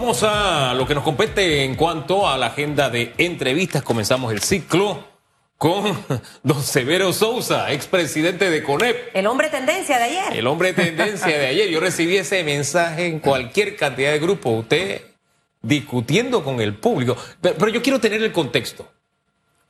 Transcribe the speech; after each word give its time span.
Vamos 0.00 0.22
a 0.22 0.72
lo 0.72 0.86
que 0.86 0.94
nos 0.94 1.04
compete 1.04 1.62
en 1.62 1.74
cuanto 1.74 2.26
a 2.26 2.38
la 2.38 2.46
agenda 2.46 2.88
de 2.88 3.12
entrevistas. 3.18 3.82
Comenzamos 3.82 4.32
el 4.32 4.40
ciclo 4.40 5.04
con 5.58 5.94
don 6.42 6.62
Severo 6.62 7.12
Sousa, 7.12 7.70
expresidente 7.70 8.48
de 8.48 8.62
CONEP. 8.62 9.14
El 9.14 9.26
hombre 9.26 9.50
tendencia 9.50 9.98
de 9.98 10.04
ayer. 10.04 10.38
El 10.38 10.46
hombre 10.46 10.72
tendencia 10.72 11.38
de 11.38 11.46
ayer. 11.48 11.68
Yo 11.68 11.80
recibí 11.80 12.16
ese 12.16 12.42
mensaje 12.44 13.08
en 13.08 13.20
cualquier 13.20 13.76
cantidad 13.76 14.12
de 14.12 14.18
grupos. 14.20 14.60
Usted 14.60 15.02
discutiendo 15.60 16.42
con 16.42 16.62
el 16.62 16.78
público. 16.78 17.14
Pero, 17.42 17.68
yo 17.68 17.82
quiero 17.82 18.00
tener 18.00 18.22
el 18.22 18.32
contexto. 18.32 18.90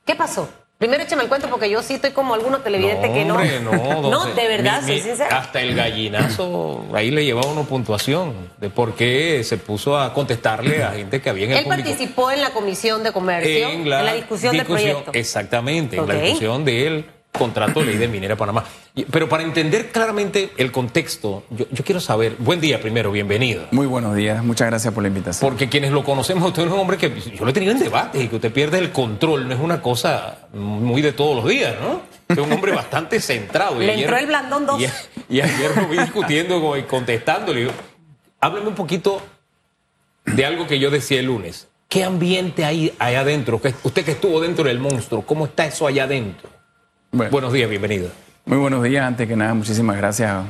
¿Qué 0.05 0.15
pasó? 0.15 0.47
Primero 0.81 1.03
échame 1.03 1.21
el 1.21 1.29
cuento 1.29 1.47
porque 1.47 1.69
yo 1.69 1.83
sí 1.83 1.93
estoy 1.93 2.09
como 2.09 2.33
algunos 2.33 2.63
televidentes 2.63 3.11
que 3.11 3.23
no. 3.23 3.37
no, 3.61 4.01
no, 4.09 4.25
de 4.33 4.47
verdad, 4.47 4.81
soy 4.83 4.99
sincera. 4.99 5.37
Hasta 5.37 5.61
el 5.61 5.75
gallinazo, 5.75 6.87
ahí 6.95 7.11
le 7.11 7.23
llevaba 7.23 7.51
una 7.51 7.61
puntuación 7.61 8.33
de 8.57 8.71
por 8.71 8.95
qué 8.95 9.43
se 9.43 9.57
puso 9.57 9.95
a 9.95 10.11
contestarle 10.11 10.83
a 10.83 10.93
gente 10.93 11.21
que 11.21 11.29
había 11.29 11.45
en 11.45 11.51
el 11.51 11.57
Él 11.59 11.65
participó 11.67 12.31
en 12.31 12.41
la 12.41 12.49
Comisión 12.49 13.03
de 13.03 13.11
Comercio, 13.11 13.69
en 13.69 13.87
la, 13.87 14.11
discusión, 14.11 14.57
del 14.57 14.65
proyecto. 14.65 15.11
Exactamente, 15.13 15.97
en 15.97 16.07
la 16.07 16.15
discusión 16.15 16.65
de 16.65 16.87
él 16.87 17.05
contrato 17.31 17.79
de 17.79 17.87
ley 17.87 17.97
de 17.97 18.07
Minera 18.07 18.35
Panamá. 18.35 18.63
Pero 19.09 19.29
para 19.29 19.43
entender 19.43 19.91
claramente 19.91 20.51
el 20.57 20.71
contexto, 20.71 21.43
yo, 21.49 21.65
quiero 21.83 21.99
saber, 21.99 22.35
buen 22.37 22.59
día 22.59 22.81
primero, 22.81 23.11
bienvenido. 23.11 23.67
Muy 23.71 23.87
buenos 23.87 24.15
días, 24.15 24.43
muchas 24.43 24.67
gracias 24.67 24.93
por 24.93 25.03
la 25.03 25.07
invitación. 25.07 25.49
Porque 25.49 25.69
quienes 25.69 25.91
lo 25.91 26.03
conocemos, 26.03 26.47
usted 26.47 26.63
es 26.63 26.71
un 26.71 26.79
hombre 26.79 26.97
que 26.97 27.09
yo 27.19 27.43
lo 27.43 27.49
he 27.49 27.53
tenido 27.53 27.71
en 27.71 27.79
debate 27.79 28.23
y 28.23 28.27
que 28.27 28.35
usted 28.35 28.51
pierde 28.51 28.79
el 28.79 28.91
control, 28.91 29.47
no 29.47 29.53
es 29.53 29.59
una 29.59 29.81
cosa 29.81 30.47
muy 30.53 31.01
de 31.01 31.13
todos 31.13 31.37
los 31.37 31.47
días, 31.47 31.75
¿no? 31.81 32.01
Es 32.27 32.37
un 32.37 32.51
hombre 32.51 32.71
bastante 32.71 33.19
centrado. 33.19 33.79
Le 33.79 33.93
entró 33.93 34.17
el 34.17 34.27
blandón 34.27 34.65
dos. 34.65 34.81
Y, 35.29 35.41
ayer 35.41 35.75
lo 35.75 35.87
vi 35.87 35.97
discutiendo 35.97 36.77
y 36.77 36.83
contestándole. 36.83 37.69
Hábleme 38.39 38.69
un 38.69 38.75
poquito 38.75 39.21
de 40.25 40.45
algo 40.45 40.67
que 40.67 40.79
yo 40.79 40.89
decía 40.89 41.19
el 41.19 41.25
lunes. 41.25 41.67
¿Qué 41.89 42.05
ambiente 42.05 42.63
hay 42.63 42.93
allá 42.99 43.21
adentro? 43.21 43.59
Usted 43.83 44.05
que 44.05 44.11
estuvo 44.11 44.39
dentro 44.39 44.63
del 44.63 44.79
monstruo, 44.79 45.23
¿cómo 45.23 45.45
está 45.45 45.65
eso 45.65 45.87
allá 45.87 46.05
adentro? 46.05 46.60
Buenos 47.11 47.53
días, 47.53 47.69
bienvenido. 47.69 48.09
Muy 48.45 48.57
buenos 48.57 48.83
días, 48.83 49.05
antes 49.05 49.27
que 49.27 49.35
nada, 49.35 49.53
muchísimas 49.53 49.97
gracias 49.97 50.45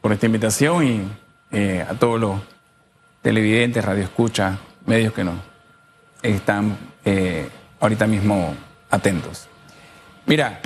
por 0.00 0.12
esta 0.12 0.26
invitación 0.26 0.86
y 0.86 1.08
eh, 1.50 1.84
a 1.88 1.94
todos 1.94 2.20
los 2.20 2.40
televidentes, 3.22 3.84
radioescuchas, 3.84 4.58
medios 4.86 5.12
que 5.12 5.24
nos 5.24 5.36
están 6.22 6.76
eh, 7.04 7.48
ahorita 7.80 8.06
mismo 8.06 8.54
atentos. 8.90 9.48
Mira, 10.26 10.60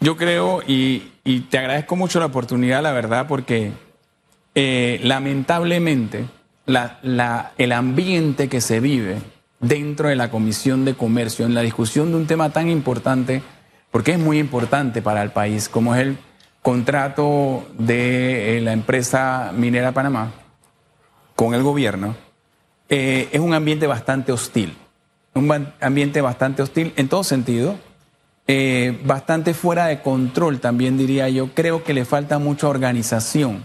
yo 0.00 0.16
creo 0.16 0.62
y, 0.66 1.10
te 1.50 1.58
agradezco 1.58 1.96
mucho 1.96 2.20
la 2.20 2.26
oportunidad, 2.26 2.82
la 2.82 2.92
verdad, 2.92 3.26
porque 3.26 3.72
eh, 4.54 5.00
lamentablemente 5.02 6.26
el 6.66 7.72
ambiente 7.72 8.48
que 8.48 8.60
se 8.60 8.80
vive 8.80 9.18
dentro 9.60 10.08
de 10.08 10.16
la 10.16 10.30
Comisión 10.30 10.84
de 10.84 10.94
Comercio 10.94 11.46
en 11.46 11.54
la 11.54 11.62
discusión 11.62 12.10
de 12.10 12.16
un 12.16 12.26
tema 12.26 12.50
tan 12.50 12.68
importante 12.68 13.42
porque 13.94 14.10
es 14.10 14.18
muy 14.18 14.40
importante 14.40 15.02
para 15.02 15.22
el 15.22 15.30
país, 15.30 15.68
como 15.68 15.94
es 15.94 16.00
el 16.00 16.18
contrato 16.62 17.64
de 17.78 18.58
eh, 18.58 18.60
la 18.60 18.72
empresa 18.72 19.52
minera 19.54 19.92
Panamá 19.92 20.32
con 21.36 21.54
el 21.54 21.62
gobierno, 21.62 22.16
eh, 22.88 23.28
es 23.30 23.38
un 23.38 23.54
ambiente 23.54 23.86
bastante 23.86 24.32
hostil, 24.32 24.76
un 25.34 25.68
ambiente 25.80 26.20
bastante 26.20 26.62
hostil 26.62 26.92
en 26.96 27.08
todo 27.08 27.22
sentido, 27.22 27.76
eh, 28.48 29.00
bastante 29.04 29.54
fuera 29.54 29.86
de 29.86 30.02
control 30.02 30.58
también 30.58 30.98
diría 30.98 31.28
yo, 31.28 31.54
creo 31.54 31.84
que 31.84 31.94
le 31.94 32.04
falta 32.04 32.40
mucha 32.40 32.66
organización 32.66 33.62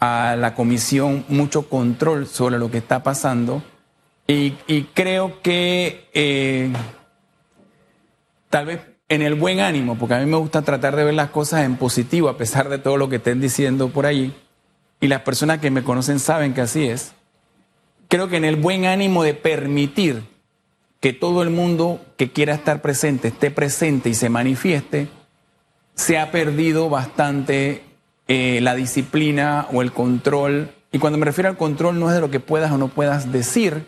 a 0.00 0.36
la 0.38 0.54
comisión, 0.54 1.24
mucho 1.28 1.66
control 1.66 2.26
sobre 2.26 2.58
lo 2.58 2.70
que 2.70 2.76
está 2.76 3.02
pasando. 3.02 3.62
Y, 4.26 4.58
y 4.66 4.82
creo 4.92 5.40
que 5.40 6.70
tal 8.50 8.66
vez 8.66 8.89
en 9.10 9.22
el 9.22 9.34
buen 9.34 9.58
ánimo, 9.58 9.96
porque 9.96 10.14
a 10.14 10.20
mí 10.20 10.26
me 10.26 10.36
gusta 10.36 10.62
tratar 10.62 10.94
de 10.94 11.02
ver 11.02 11.14
las 11.14 11.30
cosas 11.30 11.64
en 11.64 11.76
positivo, 11.76 12.28
a 12.28 12.38
pesar 12.38 12.68
de 12.68 12.78
todo 12.78 12.96
lo 12.96 13.08
que 13.08 13.16
estén 13.16 13.40
diciendo 13.40 13.88
por 13.88 14.06
allí, 14.06 14.32
y 15.00 15.08
las 15.08 15.22
personas 15.22 15.58
que 15.58 15.72
me 15.72 15.82
conocen 15.82 16.20
saben 16.20 16.54
que 16.54 16.60
así 16.60 16.86
es, 16.86 17.12
creo 18.06 18.28
que 18.28 18.36
en 18.36 18.44
el 18.44 18.54
buen 18.54 18.84
ánimo 18.84 19.24
de 19.24 19.34
permitir 19.34 20.22
que 21.00 21.12
todo 21.12 21.42
el 21.42 21.50
mundo 21.50 22.00
que 22.16 22.30
quiera 22.30 22.54
estar 22.54 22.82
presente 22.82 23.28
esté 23.28 23.50
presente 23.50 24.10
y 24.10 24.14
se 24.14 24.28
manifieste, 24.28 25.08
se 25.96 26.16
ha 26.16 26.30
perdido 26.30 26.88
bastante 26.88 27.82
eh, 28.28 28.60
la 28.62 28.76
disciplina 28.76 29.66
o 29.72 29.82
el 29.82 29.90
control. 29.90 30.70
Y 30.92 31.00
cuando 31.00 31.18
me 31.18 31.24
refiero 31.24 31.48
al 31.48 31.56
control 31.56 31.98
no 31.98 32.08
es 32.08 32.14
de 32.14 32.20
lo 32.20 32.30
que 32.30 32.38
puedas 32.38 32.70
o 32.70 32.78
no 32.78 32.88
puedas 32.88 33.32
decir 33.32 33.86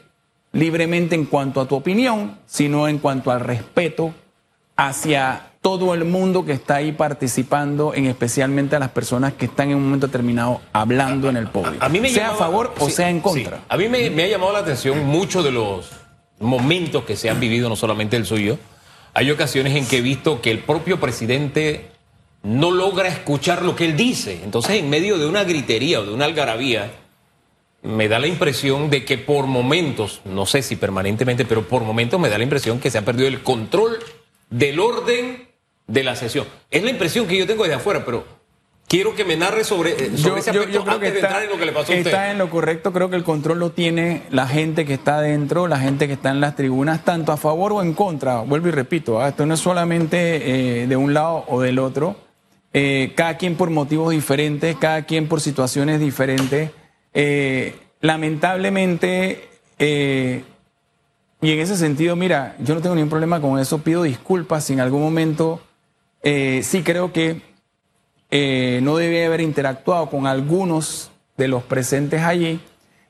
libremente 0.53 1.15
en 1.15 1.27
cuanto 1.27 1.61
a 1.61 1.69
tu 1.69 1.77
opinión, 1.77 2.39
sino 2.47 2.89
en 2.89 2.99
cuanto 2.99 3.31
al 3.31 3.41
respeto 3.41 4.15
hacia 4.77 5.53
todo 5.63 5.95
el 5.95 6.05
mundo 6.05 6.45
que 6.45 6.53
está 6.53 6.77
ahí 6.77 6.93
participando, 6.93 7.95
en 7.95 8.07
especialmente 8.07 8.75
a 8.75 8.81
las 8.81 8.91
personas 8.91 9.35
que 9.35 9.47
están 9.47 9.71
en 9.71 9.77
un 9.77 9.85
momento 9.85 10.09
determinado 10.09 10.61
hablando 10.73 11.29
en 11.29 11.37
el 11.37 11.49
podio. 11.49 11.79
A, 11.79 11.89
mí 11.89 12.07
sea 12.11 12.31
a 12.31 12.35
favor 12.35 12.75
o 12.79 12.91
sea 12.91 13.09
en 13.09 13.21
contra. 13.21 13.61
A 13.69 13.77
mí 13.77 13.89
me, 13.89 14.07
ha 14.25 14.27
llamado 14.27 14.53
la 14.53 14.59
atención 14.59 15.07
muchos 15.07 15.45
de 15.45 15.53
los 15.53 15.91
momentos 16.41 17.05
que 17.05 17.15
se 17.15 17.31
han 17.31 17.39
vivido, 17.39 17.69
no 17.69 17.77
solamente 17.77 18.17
el 18.17 18.27
suyo. 18.27 18.59
Hay 19.15 19.31
ocasiones 19.31 19.77
en 19.77 19.87
que 19.87 19.99
he 19.99 20.01
visto 20.01 20.41
que 20.41 20.51
el 20.51 20.59
propio 20.59 20.99
presidente 20.99 21.91
no 22.43 22.73
logra 22.73 23.07
escuchar 23.07 23.63
lo 23.63 23.77
que 23.77 23.85
él 23.85 23.97
dice. 23.97 24.41
Entonces, 24.43 24.73
en 24.73 24.91
medio 24.91 25.17
de 25.17 25.27
una 25.27 25.45
gritería 25.45 26.01
o 26.01 26.05
de 26.05 26.13
una 26.13 26.25
algarabía, 26.25 26.91
me 27.83 28.09
da 28.09 28.19
la 28.19 28.27
impresión 28.27 28.91
de 28.91 29.05
que 29.05 29.17
por 29.17 29.47
momentos, 29.47 30.23
no 30.25 30.45
sé 30.45 30.63
si 30.63 30.75
permanentemente, 30.75 31.45
pero 31.45 31.69
por 31.69 31.83
momentos 31.83 32.19
me 32.19 32.29
da 32.29 32.39
la 32.39 32.45
impresión 32.45 32.81
que 32.81 32.91
se 32.91 32.99
ha 32.99 33.05
perdido 33.05 33.29
el 33.29 33.43
control 33.45 33.99
del 34.53 34.79
orden 34.79 35.49
de 35.87 36.05
la 36.05 36.15
sesión. 36.15 36.47
Es 36.71 36.83
la 36.83 36.91
impresión 36.91 37.27
que 37.27 37.37
yo 37.37 37.47
tengo 37.47 37.65
desde 37.65 37.77
afuera, 37.77 38.05
pero 38.05 38.25
quiero 38.87 39.15
que 39.15 39.25
me 39.25 39.37
narre 39.37 39.65
sobre, 39.65 39.93
eh, 39.93 40.11
ese 40.15 40.29
aspecto 40.29 40.85
antes 40.87 41.13
de 41.13 41.21
entrar 41.21 41.43
en 41.43 41.51
lo 41.51 41.59
que 41.59 41.65
le 41.65 41.73
pasó 41.73 41.93
a 41.93 41.97
usted. 41.97 42.07
Está 42.07 42.31
en 42.31 42.39
lo 42.39 42.51
correcto, 42.51 42.93
creo 42.93 43.11
que 43.11 43.17
el 43.17 43.25
control 43.25 43.59
lo 43.59 43.73
tiene 43.73 44.23
la 44.31 44.47
gente 44.47 44.85
que 44.85 44.95
está 44.95 45.17
adentro, 45.17 45.67
la 45.67 45.79
gente 45.79 46.07
que 46.07 46.13
está 46.13 46.31
en 46.31 46.41
las 46.41 46.55
tribunas, 46.55 47.05
tanto 47.05 47.33
a 47.33 47.37
favor 47.37 47.73
o 47.73 47.83
en 47.83 47.95
contra. 47.95 48.41
Vuelvo 48.41 48.69
y 48.69 48.73
repito, 48.73 49.21
¿ah? 49.21 49.31
esto 49.31 49.47
no 49.47 49.55
es 49.55 49.61
solamente 49.61 50.83
eh, 50.83 50.87
de 50.87 50.97
un 50.97 51.15
lado 51.15 51.45
o 51.49 51.63
del 51.63 51.79
otro. 51.79 52.17
Eh, 52.75 53.13
cada 53.15 53.37
quien 53.37 53.57
por 53.57 53.71
motivos 53.71 54.13
diferentes, 54.13 54.77
cada 54.77 55.03
quien 55.03 55.29
por 55.29 55.41
situaciones 55.41 55.99
diferentes. 55.99 56.71
lamentablemente, 58.01 59.49
y 61.43 61.51
en 61.51 61.59
ese 61.59 61.77
sentido, 61.77 62.15
mira, 62.15 62.55
yo 62.61 62.77
no 62.77 62.81
tengo 62.81 62.95
ningún 62.95 63.11
problema 63.11 63.41
con 63.41 63.59
eso, 63.59 63.79
pido 63.79 64.05
disculpas 64.05 64.65
si 64.65 64.75
en 64.75 64.81
algún 64.81 65.03
momento 65.03 65.61
eh, 66.23 66.61
sí 66.63 66.85
creo 66.85 67.13
que 67.13 67.43
eh, 68.31 68.79
no 68.85 68.97
debía 68.97 69.27
haber 69.27 69.41
interactuado 69.41 70.09
con 70.09 70.29
algunos 70.29 71.11
de 71.37 71.49
los 71.49 71.65
presentes 71.65 72.23
allí. 72.23 72.61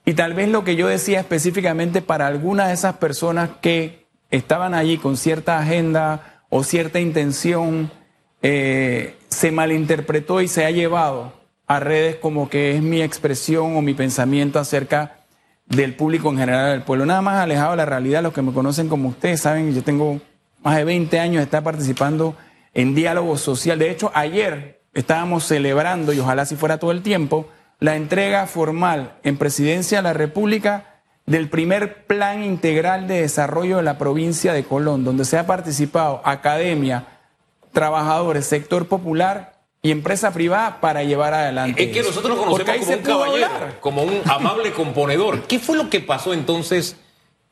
Y 0.07 0.15
tal 0.15 0.33
vez 0.33 0.49
lo 0.49 0.65
que 0.65 0.77
yo 0.77 0.89
decía 0.89 1.21
específicamente 1.21 2.01
para 2.01 2.27
algunas 2.27 2.69
de 2.69 2.75
esas 2.75 2.97
personas 2.97 3.51
que 3.61 4.07
estaban 4.31 4.73
allí 4.73 4.97
con 4.97 5.19
cierta 5.19 5.59
agenda 5.59 6.43
o 6.49 6.65
cierta 6.65 7.01
intención, 7.01 7.93
eh, 8.41 9.15
se 9.29 9.53
malinterpretó 9.53 10.41
y 10.41 10.49
se 10.49 10.65
ha 10.65 10.71
llevado 10.71 11.35
a 11.67 11.81
redes 11.81 12.17
como 12.17 12.49
que 12.49 12.75
es 12.75 12.83
mi 12.83 13.03
expresión 13.03 13.77
o 13.77 13.83
mi 13.83 13.93
pensamiento 13.93 14.59
acerca 14.59 15.22
del 15.67 15.95
público 15.95 16.31
en 16.31 16.39
general 16.39 16.73
del 16.73 16.83
pueblo. 16.83 17.07
Nada 17.07 17.23
más 17.23 17.39
alejado 17.39 17.73
de 17.73 17.77
la 17.79 17.87
realidad, 17.87 18.23
los 18.23 18.33
que 18.33 18.43
me 18.43 18.53
conocen 18.53 18.89
como 18.89 19.09
ustedes 19.09 19.41
saben, 19.41 19.75
yo 19.75 19.83
tengo 19.83 20.21
más 20.63 20.77
de 20.77 20.85
20 20.85 21.19
años 21.19 21.37
de 21.37 21.45
estar 21.45 21.63
participando 21.63 22.37
en 22.75 22.95
diálogo 22.95 23.37
social. 23.37 23.79
De 23.79 23.91
hecho, 23.91 24.11
ayer 24.15 24.83
estábamos 24.95 25.45
celebrando, 25.45 26.13
y 26.13 26.21
ojalá 26.21 26.45
si 26.45 26.57
fuera 26.57 26.79
todo 26.79 26.93
el 26.93 27.03
tiempo, 27.03 27.49
la 27.81 27.97
entrega 27.97 28.47
formal 28.47 29.17
en 29.23 29.39
Presidencia 29.39 29.99
de 29.99 30.03
la 30.03 30.13
República 30.13 31.01
del 31.27 31.49
primer 31.49 32.07
plan 32.07 32.43
integral 32.43 33.07
de 33.09 33.23
desarrollo 33.23 33.79
de 33.79 33.83
la 33.83 33.99
provincia 33.99 34.53
de 34.53 34.65
Colón, 34.65 35.05
donde 35.05 35.25
se 35.25 35.39
ha 35.39 35.47
participado 35.47 36.21
academia, 36.25 37.07
trabajadores, 37.73 38.47
sector 38.47 38.87
popular 38.87 39.52
y 39.85 39.91
empresa 39.91 40.33
privada 40.33 40.81
para 40.81 41.03
llevar 41.03 41.35
adelante. 41.35 41.83
Es 41.83 41.93
que 41.93 42.03
nosotros 42.03 42.37
lo 42.37 42.45
conocemos 42.45 42.87
como 42.87 42.95
un 42.95 43.03
caballero, 43.03 43.49
como 43.81 44.03
un 44.05 44.21
amable 44.27 44.73
componedor. 44.73 45.43
¿Qué 45.43 45.59
fue 45.59 45.77
lo 45.77 45.91
que 45.91 46.01
pasó 46.01 46.33
entonces 46.33 46.97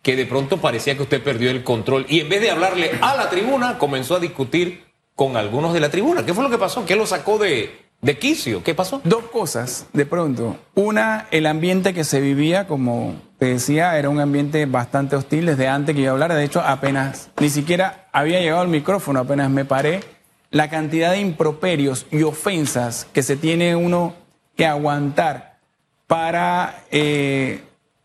que 0.00 0.15
de 0.15 0.27
pronto 0.27 0.59
parecía 0.59 0.97
que 0.97 1.03
usted 1.03 1.23
perdió 1.23 1.50
el 1.50 1.65
control 1.65 2.06
y 2.09 2.21
en 2.21 2.29
vez 2.29 2.41
de 2.41 2.53
hablarle 2.53 2.93
a 3.03 3.17
la 3.17 3.29
tribuna 3.29 3.79
comenzó 3.79 4.15
a 4.15 4.21
discutir 4.21 4.85
con 5.17 5.37
algunos 5.37 5.75
de 5.75 5.81
la 5.81 5.91
tribuna? 5.91 6.25
¿Qué 6.25 6.32
fue 6.32 6.44
lo 6.44 6.50
que 6.50 6.59
pasó? 6.59 6.87
¿Qué 6.87 6.94
lo 6.94 7.05
sacó 7.05 7.37
de, 7.37 7.88
de 8.00 8.19
quicio? 8.19 8.62
¿Qué 8.62 8.77
pasó? 8.77 9.00
Dos 9.03 9.25
cosas, 9.25 9.88
de 9.93 10.06
pronto. 10.06 10.56
Una, 10.77 11.27
el 11.32 11.47
ambiente 11.47 11.93
que 11.94 12.05
se 12.05 12.21
vivía, 12.21 12.69
como 12.69 13.17
te 13.38 13.47
decía, 13.47 13.99
era 13.99 14.09
un 14.09 14.21
ambiente 14.21 14.67
bastante 14.67 15.17
hostil 15.17 15.47
desde 15.47 15.67
antes 15.67 15.97
que 15.97 16.03
iba 16.03 16.11
a 16.11 16.12
hablar. 16.12 16.32
De 16.32 16.44
hecho, 16.44 16.61
apenas, 16.61 17.31
ni 17.41 17.50
siquiera 17.50 18.09
había 18.12 18.38
llegado 18.38 18.62
el 18.62 18.69
micrófono, 18.69 19.19
apenas 19.19 19.50
me 19.50 19.65
paré 19.65 20.19
la 20.50 20.69
cantidad 20.69 21.12
de 21.12 21.20
improperios 21.20 22.06
y 22.11 22.23
ofensas 22.23 23.06
que 23.12 23.23
se 23.23 23.37
tiene 23.37 23.76
uno 23.76 24.14
que 24.56 24.67
aguantar 24.67 25.58
para 26.06 26.85
eh, 26.91 27.62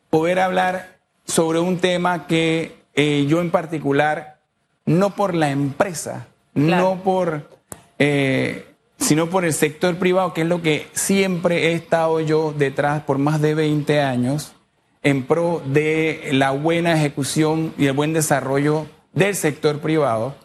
poder 0.09 0.39
hablar 0.39 0.99
sobre 1.25 1.59
un 1.59 1.79
tema 1.79 2.27
que 2.27 2.77
eh, 2.93 3.25
yo 3.27 3.41
en 3.41 3.49
particular, 3.49 4.39
no 4.85 5.15
por 5.15 5.33
la 5.33 5.49
empresa, 5.49 6.27
no 6.53 7.01
por, 7.03 7.49
eh, 7.97 8.67
sino 8.97 9.29
por 9.29 9.43
el 9.43 9.53
sector 9.53 9.97
privado, 9.97 10.33
que 10.33 10.41
es 10.41 10.47
lo 10.47 10.61
que 10.61 10.87
siempre 10.93 11.67
he 11.67 11.73
estado 11.73 12.19
yo 12.21 12.53
detrás 12.55 13.01
por 13.03 13.17
más 13.17 13.41
de 13.41 13.55
20 13.55 14.01
años, 14.01 14.53
en 15.01 15.25
pro 15.25 15.61
de 15.65 16.29
la 16.31 16.51
buena 16.51 16.95
ejecución 16.95 17.73
y 17.77 17.87
el 17.87 17.93
buen 17.93 18.13
desarrollo 18.13 18.85
del 19.13 19.35
sector 19.35 19.79
privado. 19.79 20.35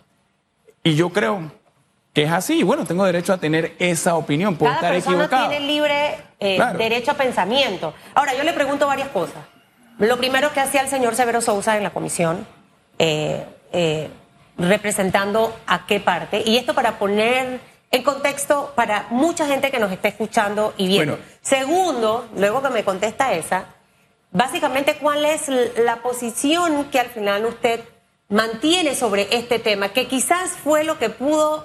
Y 0.82 0.94
yo 0.94 1.10
creo 1.10 1.52
que 2.12 2.24
es 2.24 2.32
así. 2.32 2.62
Bueno, 2.62 2.84
tengo 2.84 3.04
derecho 3.04 3.32
a 3.32 3.38
tener 3.38 3.74
esa 3.78 4.16
opinión. 4.16 4.56
Puedo 4.56 4.72
Cada 4.72 4.80
estar 4.80 4.92
persona 4.94 5.24
equivocado. 5.24 5.48
tiene 5.48 5.66
libre 5.66 6.18
eh, 6.40 6.56
Claro. 6.56 6.78
derecho 6.78 7.12
a 7.12 7.14
pensamiento. 7.14 7.94
Ahora, 8.14 8.34
yo 8.34 8.42
le 8.42 8.52
pregunto 8.52 8.86
varias 8.86 9.08
cosas. 9.08 9.44
Lo 9.98 10.16
primero 10.16 10.52
que 10.52 10.60
hacía 10.60 10.80
el 10.80 10.88
señor 10.88 11.14
Severo 11.14 11.40
Sousa 11.40 11.76
en 11.76 11.82
la 11.82 11.90
comisión, 11.90 12.46
eh, 12.98 13.44
eh, 13.72 14.08
representando 14.56 15.54
a 15.66 15.86
qué 15.86 16.00
parte, 16.00 16.42
y 16.44 16.56
esto 16.56 16.74
para 16.74 16.98
poner 16.98 17.60
en 17.90 18.02
contexto 18.02 18.72
para 18.74 19.06
mucha 19.10 19.46
gente 19.46 19.70
que 19.70 19.78
nos 19.78 19.90
está 19.92 20.08
escuchando 20.08 20.74
y 20.76 20.86
viendo. 20.88 21.14
Bueno. 21.16 21.28
Segundo, 21.42 22.28
luego 22.36 22.62
que 22.62 22.70
me 22.70 22.84
contesta 22.84 23.32
esa, 23.32 23.64
básicamente 24.32 24.94
cuál 24.96 25.24
es 25.24 25.48
la 25.76 25.96
posición 25.96 26.84
que 26.84 27.00
al 27.00 27.08
final 27.08 27.44
usted 27.46 27.80
mantiene 28.28 28.94
sobre 28.94 29.28
este 29.36 29.58
tema, 29.58 29.88
que 29.90 30.06
quizás 30.06 30.50
fue 30.50 30.84
lo 30.84 30.98
que 30.98 31.10
pudo 31.10 31.64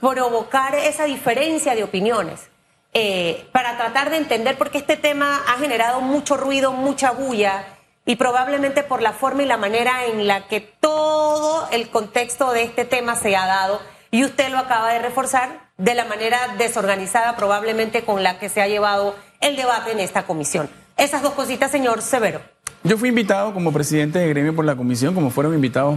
provocar 0.00 0.74
esa 0.74 1.04
diferencia 1.04 1.74
de 1.74 1.84
opiniones, 1.84 2.48
eh, 2.92 3.46
para 3.52 3.76
tratar 3.76 4.10
de 4.10 4.16
entender 4.16 4.56
por 4.56 4.70
qué 4.70 4.78
este 4.78 4.96
tema 4.96 5.42
ha 5.46 5.58
generado 5.58 6.00
mucho 6.00 6.36
ruido, 6.36 6.72
mucha 6.72 7.10
bulla, 7.10 7.64
y 8.06 8.16
probablemente 8.16 8.82
por 8.82 9.02
la 9.02 9.12
forma 9.12 9.42
y 9.42 9.46
la 9.46 9.58
manera 9.58 10.06
en 10.06 10.26
la 10.26 10.46
que 10.48 10.60
todo 10.60 11.68
el 11.70 11.90
contexto 11.90 12.52
de 12.52 12.62
este 12.62 12.84
tema 12.84 13.16
se 13.16 13.36
ha 13.36 13.46
dado, 13.46 13.80
y 14.10 14.24
usted 14.24 14.48
lo 14.48 14.58
acaba 14.58 14.92
de 14.92 15.00
reforzar 15.00 15.68
de 15.76 15.94
la 15.94 16.06
manera 16.06 16.54
desorganizada 16.56 17.36
probablemente 17.36 18.04
con 18.04 18.22
la 18.22 18.38
que 18.38 18.48
se 18.48 18.62
ha 18.62 18.68
llevado 18.68 19.14
el 19.40 19.56
debate 19.56 19.92
en 19.92 20.00
esta 20.00 20.24
comisión. 20.24 20.70
Esas 20.96 21.22
dos 21.22 21.34
cositas, 21.34 21.70
señor 21.70 22.02
Severo. 22.02 22.40
Yo 22.84 22.96
fui 22.96 23.08
invitado 23.08 23.52
como 23.52 23.72
presidente 23.72 24.18
de 24.18 24.28
gremio 24.28 24.54
por 24.54 24.64
la 24.64 24.76
comisión, 24.76 25.14
como 25.14 25.30
fueron 25.30 25.54
invitados 25.54 25.96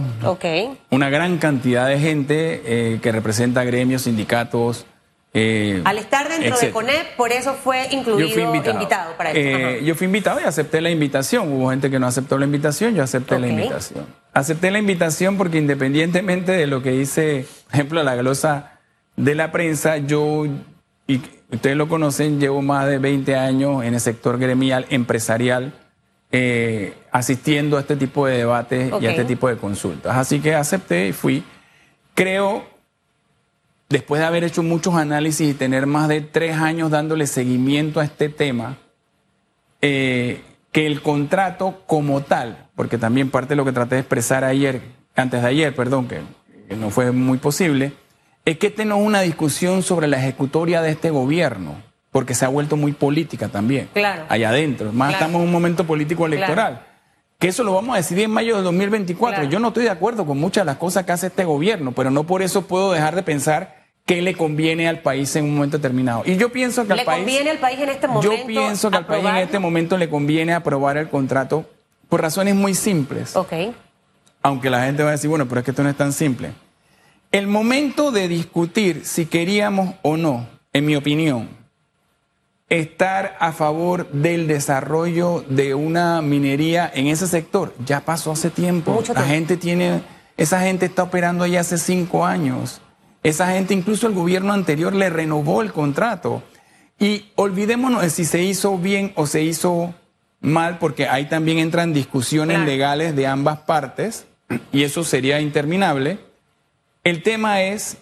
una 0.90 1.08
gran 1.10 1.38
cantidad 1.38 1.88
de 1.88 1.98
gente 1.98 2.62
eh, 2.66 2.98
que 3.00 3.12
representa 3.12 3.64
gremios, 3.64 4.02
sindicatos. 4.02 4.84
eh, 5.32 5.80
Al 5.84 5.98
estar 5.98 6.28
dentro 6.28 6.58
de. 6.58 6.70
CONEP, 6.70 7.16
por 7.16 7.32
eso 7.32 7.54
fue 7.54 7.86
incluido 7.92 8.28
Yo 8.28 8.34
fui 8.34 8.42
invitado. 8.42 9.16
para 9.16 9.30
esto. 9.30 9.40
Eh, 9.40 9.84
yo 9.84 9.94
fui 9.94 10.06
invitado 10.06 10.40
y 10.40 10.44
acepté 10.44 10.80
la 10.80 10.90
invitación. 10.90 11.52
Hubo 11.52 11.70
gente 11.70 11.90
que 11.90 11.98
no 11.98 12.06
aceptó 12.06 12.36
la 12.36 12.44
invitación, 12.44 12.94
yo 12.94 13.02
acepté 13.04 13.38
la 13.38 13.46
invitación. 13.48 14.04
Acepté 14.34 14.70
la 14.70 14.78
invitación 14.78 15.36
porque 15.38 15.58
independientemente 15.58 16.52
de 16.52 16.66
lo 16.66 16.82
que 16.82 16.90
dice, 16.90 17.46
por 17.66 17.74
ejemplo, 17.74 18.02
la 18.02 18.16
glosa 18.16 18.80
de 19.16 19.34
la 19.34 19.52
prensa, 19.52 19.98
yo, 19.98 20.46
y 21.06 21.20
ustedes 21.50 21.76
lo 21.76 21.86
conocen, 21.88 22.40
llevo 22.40 22.60
más 22.60 22.86
de 22.88 22.98
20 22.98 23.36
años 23.36 23.84
en 23.84 23.94
el 23.94 24.00
sector 24.00 24.38
gremial, 24.38 24.86
empresarial, 24.90 25.72
eh, 26.32 26.94
asistiendo 27.10 27.76
a 27.76 27.80
este 27.80 27.94
tipo 27.96 28.26
de 28.26 28.38
debates 28.38 28.92
y 29.00 29.06
a 29.06 29.10
este 29.10 29.24
tipo 29.24 29.48
de 29.48 29.56
consultas. 29.56 30.16
Así 30.16 30.40
que 30.40 30.54
acepté 30.54 31.08
y 31.08 31.12
fui. 31.12 31.44
Creo 32.14 32.64
después 33.92 34.20
de 34.20 34.26
haber 34.26 34.42
hecho 34.42 34.62
muchos 34.62 34.94
análisis 34.94 35.50
y 35.50 35.54
tener 35.54 35.86
más 35.86 36.08
de 36.08 36.22
tres 36.22 36.56
años 36.56 36.90
dándole 36.90 37.26
seguimiento 37.26 38.00
a 38.00 38.04
este 38.04 38.30
tema, 38.30 38.78
eh, 39.82 40.40
que 40.72 40.86
el 40.86 41.02
contrato 41.02 41.82
como 41.86 42.22
tal, 42.22 42.70
porque 42.74 42.96
también 42.96 43.30
parte 43.30 43.50
de 43.50 43.56
lo 43.56 43.64
que 43.64 43.72
traté 43.72 43.96
de 43.96 44.00
expresar 44.00 44.44
ayer, 44.44 44.80
antes 45.14 45.42
de 45.42 45.48
ayer, 45.48 45.74
perdón, 45.74 46.08
que, 46.08 46.20
que 46.68 46.76
no 46.76 46.88
fue 46.88 47.12
muy 47.12 47.36
posible, 47.36 47.92
es 48.46 48.58
que 48.58 48.70
tenemos 48.70 49.06
una 49.06 49.20
discusión 49.20 49.82
sobre 49.82 50.08
la 50.08 50.18
ejecutoria 50.18 50.80
de 50.80 50.90
este 50.90 51.10
gobierno, 51.10 51.76
porque 52.12 52.34
se 52.34 52.44
ha 52.44 52.48
vuelto 52.48 52.76
muy 52.76 52.92
política 52.92 53.48
también, 53.48 53.88
Claro. 53.92 54.24
allá 54.28 54.50
adentro. 54.50 54.92
Más 54.92 55.08
Claro. 55.08 55.24
estamos 55.24 55.40
en 55.40 55.46
un 55.48 55.52
momento 55.52 55.84
político 55.84 56.26
electoral. 56.26 56.86
Que 57.38 57.48
eso 57.48 57.64
lo 57.64 57.74
vamos 57.74 57.94
a 57.94 57.96
decidir 57.96 58.24
en 58.26 58.30
mayo 58.30 58.56
de 58.56 58.62
2024. 58.62 59.36
Claro. 59.40 59.50
Yo 59.50 59.58
no 59.58 59.68
estoy 59.68 59.82
de 59.84 59.90
acuerdo 59.90 60.24
con 60.24 60.38
muchas 60.38 60.62
de 60.62 60.66
las 60.66 60.76
cosas 60.76 61.04
que 61.04 61.10
hace 61.10 61.26
este 61.26 61.44
gobierno, 61.44 61.90
pero 61.90 62.10
no 62.12 62.22
por 62.24 62.40
eso 62.42 62.62
puedo 62.68 62.92
dejar 62.92 63.16
de 63.16 63.24
pensar 63.24 63.82
qué 64.06 64.22
le 64.22 64.34
conviene 64.34 64.86
al 64.88 65.00
país 65.00 65.34
en 65.34 65.46
un 65.46 65.54
momento 65.54 65.78
determinado. 65.78 66.22
Y 66.24 66.36
yo 66.36 66.52
pienso 66.52 66.82
que 66.86 66.94
¿Le 66.94 67.00
al 67.00 67.06
país. 67.06 67.18
conviene 67.24 67.50
al 67.50 67.58
país 67.58 67.80
en 67.80 67.88
este 67.88 68.06
momento? 68.06 68.36
Yo 68.36 68.46
pienso 68.46 68.90
que 68.90 68.96
al 68.98 69.06
país 69.06 69.24
en 69.24 69.36
este 69.38 69.58
momento 69.58 69.96
le 69.98 70.08
conviene 70.08 70.52
aprobar 70.54 70.98
el 70.98 71.08
contrato 71.08 71.64
por 72.08 72.20
razones 72.20 72.54
muy 72.54 72.74
simples. 72.74 73.34
Ok. 73.34 73.52
Aunque 74.42 74.70
la 74.70 74.84
gente 74.84 75.02
va 75.02 75.08
a 75.08 75.12
decir, 75.12 75.30
bueno, 75.30 75.46
pero 75.48 75.60
es 75.60 75.64
que 75.64 75.70
esto 75.72 75.82
no 75.82 75.88
es 75.88 75.96
tan 75.96 76.12
simple. 76.12 76.50
El 77.32 77.46
momento 77.46 78.10
de 78.12 78.28
discutir 78.28 79.02
si 79.04 79.26
queríamos 79.26 79.94
o 80.02 80.16
no, 80.16 80.46
en 80.72 80.84
mi 80.84 80.94
opinión, 80.96 81.48
estar 82.80 83.36
a 83.38 83.52
favor 83.52 84.08
del 84.12 84.46
desarrollo 84.46 85.44
de 85.48 85.74
una 85.74 86.22
minería 86.22 86.90
en 86.94 87.06
ese 87.08 87.26
sector 87.26 87.74
ya 87.84 88.00
pasó 88.00 88.32
hace 88.32 88.50
tiempo. 88.50 88.92
Mucho 88.92 89.12
La 89.12 89.20
tiempo. 89.20 89.34
gente 89.34 89.56
tiene, 89.58 90.02
esa 90.36 90.60
gente 90.62 90.86
está 90.86 91.02
operando 91.02 91.44
ahí 91.44 91.56
hace 91.56 91.76
cinco 91.76 92.24
años. 92.24 92.80
Esa 93.22 93.52
gente, 93.52 93.74
incluso 93.74 94.06
el 94.06 94.14
gobierno 94.14 94.52
anterior 94.52 94.94
le 94.94 95.10
renovó 95.10 95.60
el 95.62 95.72
contrato. 95.72 96.42
Y 96.98 97.30
olvidémonos 97.36 98.02
de 98.02 98.10
si 98.10 98.24
se 98.24 98.42
hizo 98.42 98.78
bien 98.78 99.12
o 99.16 99.26
se 99.26 99.42
hizo 99.42 99.94
mal, 100.40 100.78
porque 100.78 101.06
ahí 101.08 101.28
también 101.28 101.58
entran 101.58 101.92
discusiones 101.92 102.56
Claro. 102.56 102.70
legales 102.70 103.14
de 103.14 103.26
ambas 103.26 103.58
partes, 103.60 104.26
y 104.72 104.82
eso 104.82 105.04
sería 105.04 105.40
interminable. 105.40 106.18
El 107.04 107.22
tema 107.22 107.62
es, 107.62 107.98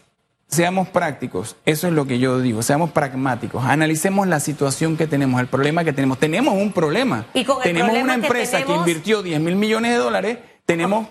seamos 0.50 0.88
prácticos, 0.88 1.56
eso 1.64 1.86
es 1.86 1.92
lo 1.92 2.06
que 2.06 2.18
yo 2.18 2.40
digo, 2.40 2.62
seamos 2.62 2.90
pragmáticos, 2.90 3.64
analicemos 3.64 4.26
la 4.26 4.40
situación 4.40 4.96
que 4.96 5.06
tenemos, 5.06 5.40
el 5.40 5.46
problema 5.46 5.84
que 5.84 5.92
tenemos. 5.92 6.18
Tenemos 6.18 6.54
un 6.54 6.72
problema. 6.72 7.26
Y 7.34 7.44
con 7.44 7.62
tenemos 7.62 7.88
problema 7.90 8.14
una 8.14 8.24
empresa 8.26 8.58
que, 8.58 8.64
tenemos- 8.64 8.86
invirtió 8.88 9.22
10 9.22 9.40
mil 9.40 9.56
millones 9.56 9.92
de 9.92 9.96
dólares, 9.98 10.38
tenemos 10.66 11.06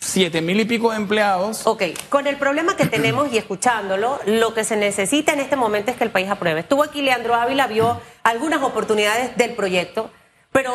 7 0.00 0.40
mil 0.42 0.60
y 0.60 0.64
pico 0.64 0.90
de 0.92 0.96
empleados. 0.96 1.66
Ok, 1.66 1.82
con 2.08 2.28
el 2.28 2.36
problema 2.36 2.76
que 2.76 2.86
tenemos 2.86 3.32
y 3.32 3.38
escuchándolo, 3.38 4.20
lo 4.26 4.54
que 4.54 4.62
se 4.62 4.76
necesita 4.76 5.32
en 5.32 5.40
este 5.40 5.56
momento 5.56 5.90
es 5.90 5.96
que 5.96 6.04
el 6.04 6.10
país 6.10 6.28
apruebe. 6.30 6.60
Estuvo 6.60 6.84
aquí 6.84 7.02
Leandro 7.02 7.34
Ávila, 7.34 7.66
vio 7.66 8.00
algunas 8.22 8.62
oportunidades 8.62 9.36
del 9.36 9.54
proyecto, 9.56 10.10
pero 10.52 10.72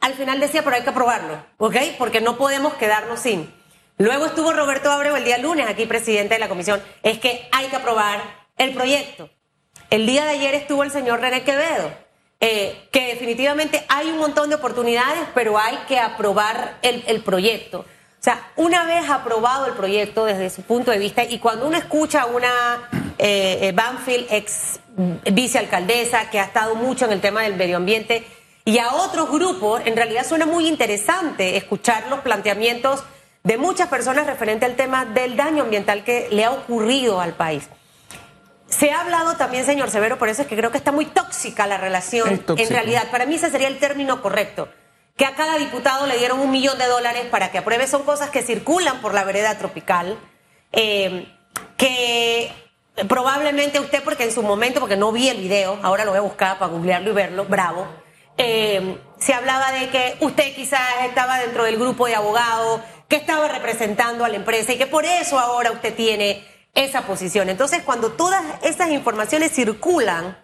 al 0.00 0.14
final 0.14 0.40
decía, 0.40 0.64
pero 0.64 0.74
hay 0.74 0.82
que 0.82 0.90
aprobarlo, 0.90 1.36
¿ok? 1.58 1.76
Porque 1.98 2.20
no 2.20 2.36
podemos 2.36 2.74
quedarnos 2.74 3.20
sin. 3.20 3.48
Luego 3.98 4.26
estuvo 4.26 4.52
Roberto 4.52 4.92
Abreu 4.92 5.16
el 5.16 5.24
día 5.24 5.38
lunes 5.38 5.66
aquí, 5.68 5.84
presidente 5.84 6.34
de 6.34 6.40
la 6.40 6.48
comisión. 6.48 6.80
Es 7.02 7.18
que 7.18 7.48
hay 7.50 7.66
que 7.66 7.76
aprobar 7.76 8.46
el 8.56 8.72
proyecto. 8.72 9.28
El 9.90 10.06
día 10.06 10.24
de 10.24 10.30
ayer 10.30 10.54
estuvo 10.54 10.84
el 10.84 10.92
señor 10.92 11.20
René 11.20 11.42
Quevedo, 11.42 11.90
eh, 12.38 12.88
que 12.92 13.08
definitivamente 13.08 13.84
hay 13.88 14.08
un 14.08 14.18
montón 14.18 14.50
de 14.50 14.54
oportunidades, 14.54 15.18
pero 15.34 15.58
hay 15.58 15.76
que 15.88 15.98
aprobar 15.98 16.78
el, 16.82 17.22
proyecto. 17.22 17.80
O 17.80 18.22
sea, 18.22 18.52
una 18.54 18.84
vez 18.84 19.10
aprobado 19.10 19.66
el 19.66 19.72
proyecto 19.72 20.26
desde 20.26 20.48
su 20.50 20.62
punto 20.62 20.92
de 20.92 20.98
vista, 20.98 21.24
y 21.24 21.40
cuando 21.40 21.66
uno 21.66 21.76
escucha 21.76 22.22
a 22.22 22.26
una 22.26 22.88
eh, 23.18 23.58
eh, 23.62 23.72
Banfield, 23.72 24.28
ex 24.30 24.78
vicealcaldesa, 25.32 26.30
que 26.30 26.38
ha 26.38 26.44
estado 26.44 26.76
mucho 26.76 27.06
en 27.06 27.12
el 27.12 27.20
tema 27.20 27.42
del 27.42 27.56
medio 27.56 27.78
ambiente, 27.78 28.24
y 28.64 28.78
a 28.78 28.92
otros 28.92 29.28
grupos, 29.28 29.82
en 29.86 29.96
realidad 29.96 30.24
suena 30.24 30.46
muy 30.46 30.68
interesante 30.68 31.56
escuchar 31.56 32.06
los 32.08 32.20
planteamientos 32.20 33.02
de 33.48 33.56
muchas 33.56 33.88
personas 33.88 34.26
referente 34.26 34.66
al 34.66 34.76
tema 34.76 35.06
del 35.06 35.34
daño 35.36 35.62
ambiental 35.62 36.04
que 36.04 36.28
le 36.30 36.44
ha 36.44 36.50
ocurrido 36.50 37.18
al 37.20 37.32
país. 37.32 37.66
Se 38.68 38.90
ha 38.90 39.00
hablado 39.00 39.36
también, 39.36 39.64
señor 39.64 39.90
Severo, 39.90 40.18
por 40.18 40.28
eso 40.28 40.42
es 40.42 40.48
que 40.48 40.54
creo 40.54 40.70
que 40.70 40.76
está 40.76 40.92
muy 40.92 41.06
tóxica 41.06 41.66
la 41.66 41.78
relación. 41.78 42.44
En 42.46 42.68
realidad, 42.68 43.10
para 43.10 43.24
mí 43.24 43.36
ese 43.36 43.50
sería 43.50 43.68
el 43.68 43.78
término 43.78 44.20
correcto. 44.20 44.68
Que 45.16 45.24
a 45.24 45.34
cada 45.34 45.56
diputado 45.56 46.06
le 46.06 46.18
dieron 46.18 46.38
un 46.40 46.50
millón 46.50 46.76
de 46.76 46.84
dólares 46.84 47.24
para 47.30 47.50
que 47.50 47.56
apruebe. 47.58 47.86
Son 47.86 48.02
cosas 48.02 48.28
que 48.28 48.42
circulan 48.42 49.00
por 49.00 49.14
la 49.14 49.24
vereda 49.24 49.56
tropical. 49.56 50.18
eh, 50.72 51.26
que 51.78 52.52
probablemente 53.08 53.80
usted, 53.80 54.02
porque 54.02 54.24
en 54.24 54.32
su 54.32 54.42
momento, 54.42 54.78
porque 54.80 54.96
no 54.96 55.10
vi 55.10 55.28
el 55.30 55.38
video, 55.38 55.78
ahora 55.82 56.04
lo 56.04 56.10
voy 56.10 56.18
a 56.18 56.22
buscar 56.22 56.58
para 56.58 56.70
googlearlo 56.70 57.10
y 57.10 57.14
verlo, 57.14 57.44
bravo. 57.46 57.86
eh, 58.36 58.98
se 59.18 59.32
hablaba 59.34 59.72
de 59.72 59.88
que 59.88 60.16
usted 60.20 60.54
quizás 60.54 60.80
estaba 61.06 61.38
dentro 61.40 61.64
del 61.64 61.76
grupo 61.78 62.06
de 62.06 62.14
abogados, 62.14 62.80
que 63.08 63.16
estaba 63.16 63.48
representando 63.48 64.24
a 64.24 64.28
la 64.28 64.36
empresa 64.36 64.72
y 64.72 64.78
que 64.78 64.86
por 64.86 65.04
eso 65.04 65.38
ahora 65.38 65.72
usted 65.72 65.94
tiene 65.94 66.44
esa 66.74 67.02
posición. 67.02 67.48
Entonces, 67.48 67.82
cuando 67.84 68.12
todas 68.12 68.42
esas 68.62 68.90
informaciones 68.90 69.52
circulan, 69.52 70.36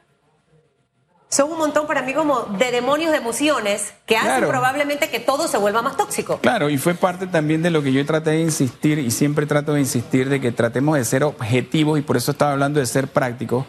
son 1.28 1.50
un 1.52 1.58
montón 1.58 1.86
para 1.86 2.00
mí 2.02 2.14
como 2.14 2.42
de 2.42 2.70
demonios 2.70 3.10
de 3.10 3.18
emociones 3.18 3.92
que 4.06 4.16
hacen 4.16 4.30
Claro. 4.30 4.48
probablemente 4.48 5.10
que 5.10 5.20
todo 5.20 5.48
se 5.48 5.58
vuelva 5.58 5.82
más 5.82 5.96
tóxico. 5.96 6.38
Claro, 6.38 6.70
y 6.70 6.78
fue 6.78 6.94
parte 6.94 7.26
también 7.26 7.60
de 7.62 7.70
lo 7.70 7.82
que 7.82 7.92
yo 7.92 8.04
traté 8.06 8.30
de 8.30 8.40
insistir 8.40 8.98
y 8.98 9.10
siempre 9.10 9.44
trato 9.44 9.74
de 9.74 9.80
insistir 9.80 10.28
de 10.28 10.40
que 10.40 10.52
tratemos 10.52 10.96
de 10.96 11.04
ser 11.04 11.24
objetivos 11.24 11.98
y 11.98 12.02
por 12.02 12.16
eso 12.16 12.30
estaba 12.30 12.52
hablando 12.52 12.78
de 12.80 12.86
ser 12.86 13.08
prácticos, 13.08 13.66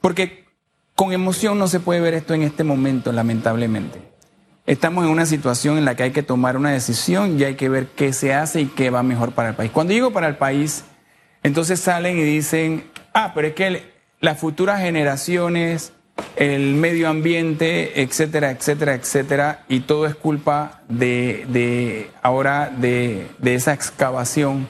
porque 0.00 0.44
con 0.94 1.12
emoción 1.12 1.58
no 1.58 1.66
se 1.66 1.80
puede 1.80 2.00
ver 2.00 2.12
esto 2.14 2.34
en 2.34 2.42
este 2.42 2.62
momento, 2.62 3.10
lamentablemente. 3.10 4.02
Estamos 4.68 5.02
en 5.04 5.10
una 5.10 5.24
situación 5.24 5.78
en 5.78 5.86
la 5.86 5.96
que 5.96 6.02
hay 6.02 6.10
que 6.10 6.22
tomar 6.22 6.58
una 6.58 6.70
decisión 6.70 7.40
y 7.40 7.44
hay 7.44 7.54
que 7.54 7.70
ver 7.70 7.86
qué 7.86 8.12
se 8.12 8.34
hace 8.34 8.60
y 8.60 8.66
qué 8.66 8.90
va 8.90 9.02
mejor 9.02 9.32
para 9.32 9.48
el 9.48 9.54
país. 9.54 9.70
Cuando 9.72 9.94
digo 9.94 10.12
para 10.12 10.28
el 10.28 10.36
país, 10.36 10.84
entonces 11.42 11.80
salen 11.80 12.18
y 12.18 12.22
dicen, 12.22 12.84
ah, 13.14 13.32
pero 13.34 13.48
es 13.48 13.54
que 13.54 13.82
las 14.20 14.38
futuras 14.38 14.82
generaciones, 14.82 15.94
el 16.36 16.74
medio 16.74 17.08
ambiente, 17.08 18.02
etcétera, 18.02 18.50
etcétera, 18.50 18.94
etcétera, 18.94 19.64
y 19.68 19.80
todo 19.80 20.06
es 20.06 20.14
culpa 20.14 20.82
de, 20.88 22.10
ahora 22.20 22.70
de, 22.70 23.28
esa 23.42 23.72
excavación 23.72 24.68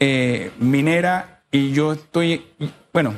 eh, 0.00 0.50
minera 0.58 1.40
y 1.50 1.72
yo 1.72 1.94
estoy, 1.94 2.44
bueno, 2.92 3.14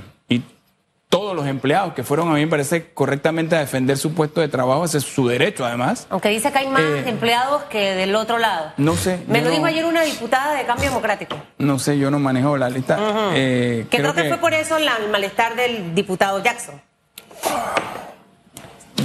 todos 1.17 1.35
los 1.35 1.47
empleados 1.47 1.95
que 1.95 2.05
fueron 2.05 2.29
a 2.29 2.35
mí 2.35 2.41
me 2.41 2.47
parece 2.47 2.91
correctamente 2.93 3.57
a 3.57 3.61
defender 3.61 3.97
su 3.97 4.13
puesto 4.13 4.43
de 4.43 4.49
trabajo, 4.49 4.85
ese 4.85 4.99
es 4.99 5.05
su 5.05 5.27
derecho 5.27 5.65
además. 5.65 6.07
Aunque 6.11 6.29
dice 6.29 6.53
que 6.53 6.59
hay 6.59 6.69
más 6.69 6.83
eh, 6.83 7.05
empleados 7.07 7.63
que 7.71 7.95
del 7.95 8.15
otro 8.15 8.37
lado. 8.37 8.75
No 8.77 8.95
sé. 8.97 9.21
Me 9.27 9.41
lo 9.41 9.49
dijo 9.49 9.65
ayer 9.65 9.87
una 9.87 10.03
diputada 10.03 10.55
de 10.55 10.67
Cambio 10.67 10.91
Democrático. 10.91 11.37
No 11.57 11.79
sé, 11.79 11.97
yo 11.97 12.11
no 12.11 12.19
manejo 12.19 12.59
la 12.59 12.69
lista. 12.69 12.99
Eh, 13.35 13.87
que 13.91 13.97
creo, 13.97 14.13
que, 14.13 14.25
fue 14.25 14.37
por 14.37 14.53
eso 14.53 14.77
el 14.77 14.87
malestar 15.11 15.57
del 15.57 15.95
diputado 15.95 16.43
Jackson. 16.43 16.83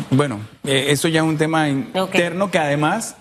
Bueno, 0.10 0.42
eh, 0.66 0.88
eso 0.90 1.08
ya 1.08 1.22
es 1.22 1.26
un 1.26 1.38
tema 1.38 1.70
interno 1.70 2.52
que 2.52 2.60
además 2.60 3.16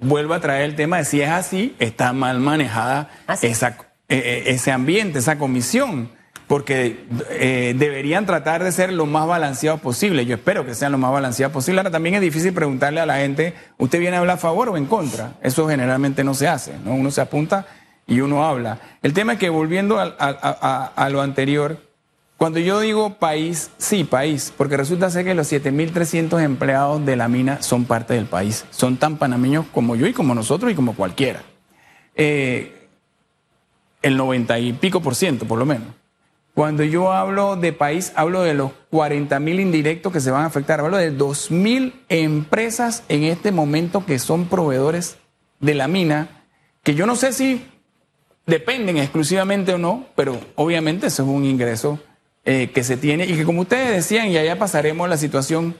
vuelve 0.00 0.34
a 0.34 0.40
traer 0.40 0.64
el 0.64 0.76
tema 0.76 0.98
de 0.98 1.06
si 1.06 1.22
es 1.22 1.30
así, 1.30 1.74
está 1.78 2.12
mal 2.12 2.40
manejada 2.40 3.08
¿Ah, 3.26 3.38
ese 3.40 4.70
ambiente, 4.70 5.18
esa 5.18 5.38
comisión 5.38 6.17
porque 6.48 7.04
eh, 7.28 7.74
deberían 7.76 8.24
tratar 8.24 8.64
de 8.64 8.72
ser 8.72 8.90
lo 8.92 9.04
más 9.04 9.26
balanceados 9.26 9.80
posible. 9.80 10.24
Yo 10.24 10.36
espero 10.36 10.64
que 10.64 10.74
sean 10.74 10.92
lo 10.92 10.98
más 10.98 11.12
balanceados 11.12 11.52
posible. 11.52 11.80
Ahora 11.80 11.90
también 11.90 12.14
es 12.14 12.22
difícil 12.22 12.54
preguntarle 12.54 13.00
a 13.00 13.06
la 13.06 13.18
gente, 13.18 13.52
¿usted 13.76 14.00
viene 14.00 14.16
a 14.16 14.20
hablar 14.20 14.36
a 14.36 14.40
favor 14.40 14.70
o 14.70 14.78
en 14.78 14.86
contra? 14.86 15.34
Eso 15.42 15.68
generalmente 15.68 16.24
no 16.24 16.32
se 16.32 16.48
hace, 16.48 16.72
¿no? 16.84 16.94
Uno 16.94 17.10
se 17.10 17.20
apunta 17.20 17.66
y 18.06 18.22
uno 18.22 18.44
habla. 18.44 18.80
El 19.02 19.12
tema 19.12 19.34
es 19.34 19.38
que 19.38 19.50
volviendo 19.50 19.98
a, 20.00 21.08
lo 21.10 21.20
anterior, 21.20 21.82
cuando 22.38 22.60
yo 22.60 22.80
digo 22.80 23.18
país, 23.18 23.70
sí, 23.76 24.04
país, 24.04 24.50
porque 24.56 24.78
resulta 24.78 25.10
ser 25.10 25.26
que 25.26 25.34
los 25.34 25.52
7.300 25.52 26.42
empleados 26.42 27.04
de 27.04 27.16
la 27.16 27.28
mina 27.28 27.60
son 27.60 27.84
parte 27.84 28.14
del 28.14 28.24
país. 28.24 28.64
Son 28.70 28.96
tan 28.96 29.18
panameños 29.18 29.66
como 29.66 29.96
yo 29.96 30.06
y 30.06 30.14
como 30.14 30.34
nosotros 30.34 30.72
y 30.72 30.74
como 30.74 30.94
cualquiera. 30.94 31.42
Eh, 32.14 32.88
el 34.00 34.16
90 34.16 34.58
y 34.60 34.72
pico 34.72 35.02
por 35.02 35.14
ciento, 35.14 35.44
por 35.44 35.58
lo 35.58 35.66
menos. 35.66 35.97
Cuando 36.58 36.82
yo 36.82 37.12
hablo 37.12 37.54
de 37.54 37.72
país, 37.72 38.12
hablo 38.16 38.42
de 38.42 38.52
los 38.52 38.72
40 38.90 39.38
mil 39.38 39.60
indirectos 39.60 40.12
que 40.12 40.18
se 40.18 40.32
van 40.32 40.42
a 40.42 40.46
afectar. 40.46 40.80
Hablo 40.80 40.96
de 40.96 41.12
2 41.12 41.52
mil 41.52 42.02
empresas 42.08 43.04
en 43.08 43.22
este 43.22 43.52
momento 43.52 44.04
que 44.04 44.18
son 44.18 44.46
proveedores 44.46 45.18
de 45.60 45.76
la 45.76 45.86
mina, 45.86 46.42
que 46.82 46.96
yo 46.96 47.06
no 47.06 47.14
sé 47.14 47.32
si 47.32 47.64
dependen 48.44 48.96
exclusivamente 48.96 49.72
o 49.72 49.78
no, 49.78 50.06
pero 50.16 50.36
obviamente 50.56 51.06
eso 51.06 51.22
es 51.22 51.28
un 51.28 51.44
ingreso 51.44 52.00
eh, 52.44 52.72
que 52.74 52.82
se 52.82 52.96
tiene 52.96 53.24
y 53.26 53.36
que 53.36 53.44
como 53.44 53.60
ustedes 53.60 53.90
decían, 53.90 54.26
y 54.26 54.36
allá 54.36 54.58
pasaremos 54.58 55.08
la 55.08 55.16
situación 55.16 55.76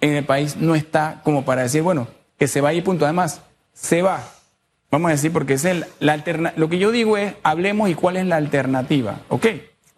en 0.00 0.14
el 0.14 0.24
país, 0.24 0.56
no 0.56 0.74
está 0.74 1.20
como 1.22 1.44
para 1.44 1.64
decir, 1.64 1.82
bueno, 1.82 2.08
que 2.38 2.48
se 2.48 2.62
vaya 2.62 2.78
y 2.78 2.82
punto. 2.82 3.04
Además, 3.04 3.42
se 3.74 4.00
va. 4.00 4.26
Vamos 4.90 5.10
a 5.10 5.12
decir, 5.12 5.34
porque 5.34 5.52
es 5.52 5.66
el, 5.66 5.84
la 6.00 6.14
alterna 6.14 6.54
lo 6.56 6.70
que 6.70 6.78
yo 6.78 6.92
digo 6.92 7.18
es, 7.18 7.34
hablemos 7.42 7.90
y 7.90 7.94
cuál 7.94 8.16
es 8.16 8.24
la 8.24 8.36
alternativa. 8.36 9.20
¿Ok? 9.28 9.48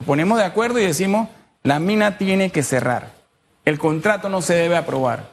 Ponemos 0.05 0.39
de 0.39 0.45
acuerdo 0.45 0.79
y 0.79 0.85
decimos, 0.85 1.29
la 1.63 1.79
mina 1.79 2.19
tiene 2.19 2.51
que 2.51 2.63
cerrar. 2.63 3.13
El 3.65 3.79
contrato 3.79 4.29
no 4.29 4.43
se 4.43 4.55
debe 4.55 4.77
aprobar. 4.77 5.31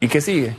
¿Y 0.00 0.08
qué 0.08 0.20
sigue? 0.20 0.56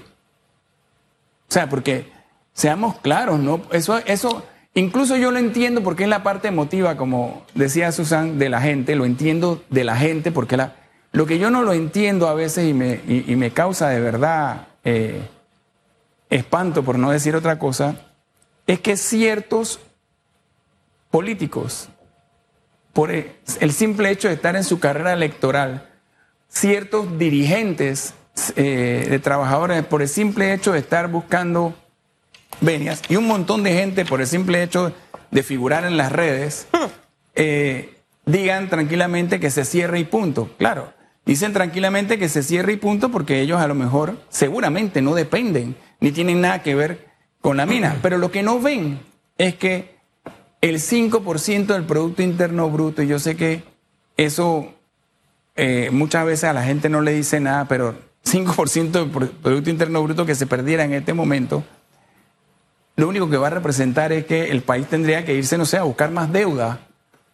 O 1.50 1.54
sea, 1.54 1.70
porque 1.70 2.12
seamos 2.54 3.00
claros, 3.00 3.40
¿no? 3.40 3.62
Eso, 3.72 3.98
eso, 4.00 4.44
incluso 4.74 5.18
yo 5.18 5.32
lo 5.32 5.40
entiendo 5.40 5.84
porque 5.84 6.04
es 6.04 6.10
la 6.10 6.24
parte 6.24 6.48
emotiva, 6.48 6.98
como 6.98 7.46
decía 7.54 7.92
Susan, 7.92 8.40
de 8.40 8.50
la 8.50 8.62
gente, 8.62 8.96
lo 8.96 9.06
entiendo 9.06 9.62
de 9.70 9.84
la 9.84 9.96
gente, 9.96 10.32
porque 10.32 10.58
la, 10.58 10.76
lo 11.12 11.26
que 11.26 11.38
yo 11.38 11.52
no 11.52 11.64
lo 11.64 11.74
entiendo 11.74 12.28
a 12.28 12.34
veces 12.34 12.68
y 12.68 12.74
me, 12.74 13.02
y, 13.08 13.36
me 13.36 13.52
causa 13.52 13.90
de 13.90 14.00
verdad 14.00 14.68
eh, 14.84 15.22
espanto, 16.30 16.84
por 16.84 16.98
no 16.98 17.12
decir 17.12 17.36
otra 17.36 17.60
cosa, 17.60 17.96
es 18.66 18.80
que 18.80 18.98
ciertos 18.98 19.80
políticos 21.12 21.90
por 22.94 23.12
el 23.12 23.72
simple 23.72 24.12
hecho 24.12 24.28
de 24.28 24.36
estar 24.36 24.56
en 24.56 24.64
su 24.64 24.80
carrera 24.80 25.14
electoral, 25.14 25.90
ciertos 26.48 27.18
dirigentes 27.18 28.14
eh, 28.56 29.08
de 29.10 29.20
trabajadores, 29.20 29.84
por 29.84 30.02
el 30.04 30.08
simple 30.08 30.54
hecho 30.54 30.72
de 30.72 30.80
estar 30.80 31.10
buscando 31.10 31.74
venias, 32.62 33.02
y 33.10 33.16
un 33.16 33.28
montón 33.28 33.64
de 33.64 33.74
gente 33.74 34.06
por 34.06 34.22
el 34.22 34.28
simple 34.28 34.62
hecho 34.62 34.94
de 35.32 35.44
figurar 35.44 35.86
en 35.86 35.98
las 35.98 36.12
redes, 36.12 36.68
eh, 37.36 37.96
digan 38.26 38.70
tranquilamente 38.70 39.40
que 39.40 39.50
se 39.50 39.66
cierre 39.66 40.00
y 40.00 40.04
punto. 40.04 40.52
Claro, 40.58 40.94
dicen 41.26 41.52
tranquilamente 41.52 42.20
que 42.20 42.30
se 42.30 42.44
cierre 42.44 42.74
y 42.74 42.78
punto 42.78 43.10
porque 43.10 43.42
ellos 43.42 43.60
a 43.60 43.68
lo 43.68 43.76
mejor 43.76 44.20
seguramente 44.30 45.02
no 45.02 45.16
dependen 45.16 45.76
ni 46.00 46.12
tienen 46.12 46.42
nada 46.42 46.62
que 46.62 46.76
ver 46.76 47.08
con 47.42 47.58
la 47.58 47.66
mina, 47.66 47.98
pero 48.02 48.20
lo 48.20 48.32
que 48.32 48.44
no 48.44 48.60
ven 48.60 49.00
es 49.38 49.56
que 49.56 49.93
el 50.64 50.80
5% 50.80 51.66
del 51.66 51.84
Producto 51.84 52.22
Interno 52.22 52.70
Bruto, 52.70 53.04
y 53.04 53.08
yo 53.08 53.20
sé 53.20 53.36
que 53.36 53.64
eso 54.16 54.72
eh, 55.58 55.90
muchas 55.92 56.26
veces 56.26 56.46
a 56.46 56.54
la 56.54 56.64
gente 56.64 56.88
no 56.88 57.02
le 57.02 57.12
dice 57.12 57.42
nada, 57.42 57.66
pero 57.66 57.96
5% 58.26 58.92
del 58.92 59.10
Producto 59.10 59.70
Interno 59.70 60.02
Bruto 60.02 60.26
que 60.26 60.36
se 60.36 60.48
perdiera 60.48 60.86
en 60.86 60.94
este 60.94 61.14
momento, 61.14 61.66
lo 62.96 63.10
único 63.10 63.30
que 63.30 63.36
va 63.36 63.48
a 63.48 63.50
representar 63.50 64.14
es 64.14 64.26
que 64.26 64.52
el 64.52 64.62
país 64.62 64.88
tendría 64.88 65.26
que 65.26 65.34
irse, 65.34 65.58
no 65.58 65.66
sé, 65.66 65.76
a 65.76 65.84
buscar 65.84 66.12
más 66.12 66.32
deuda, 66.32 66.80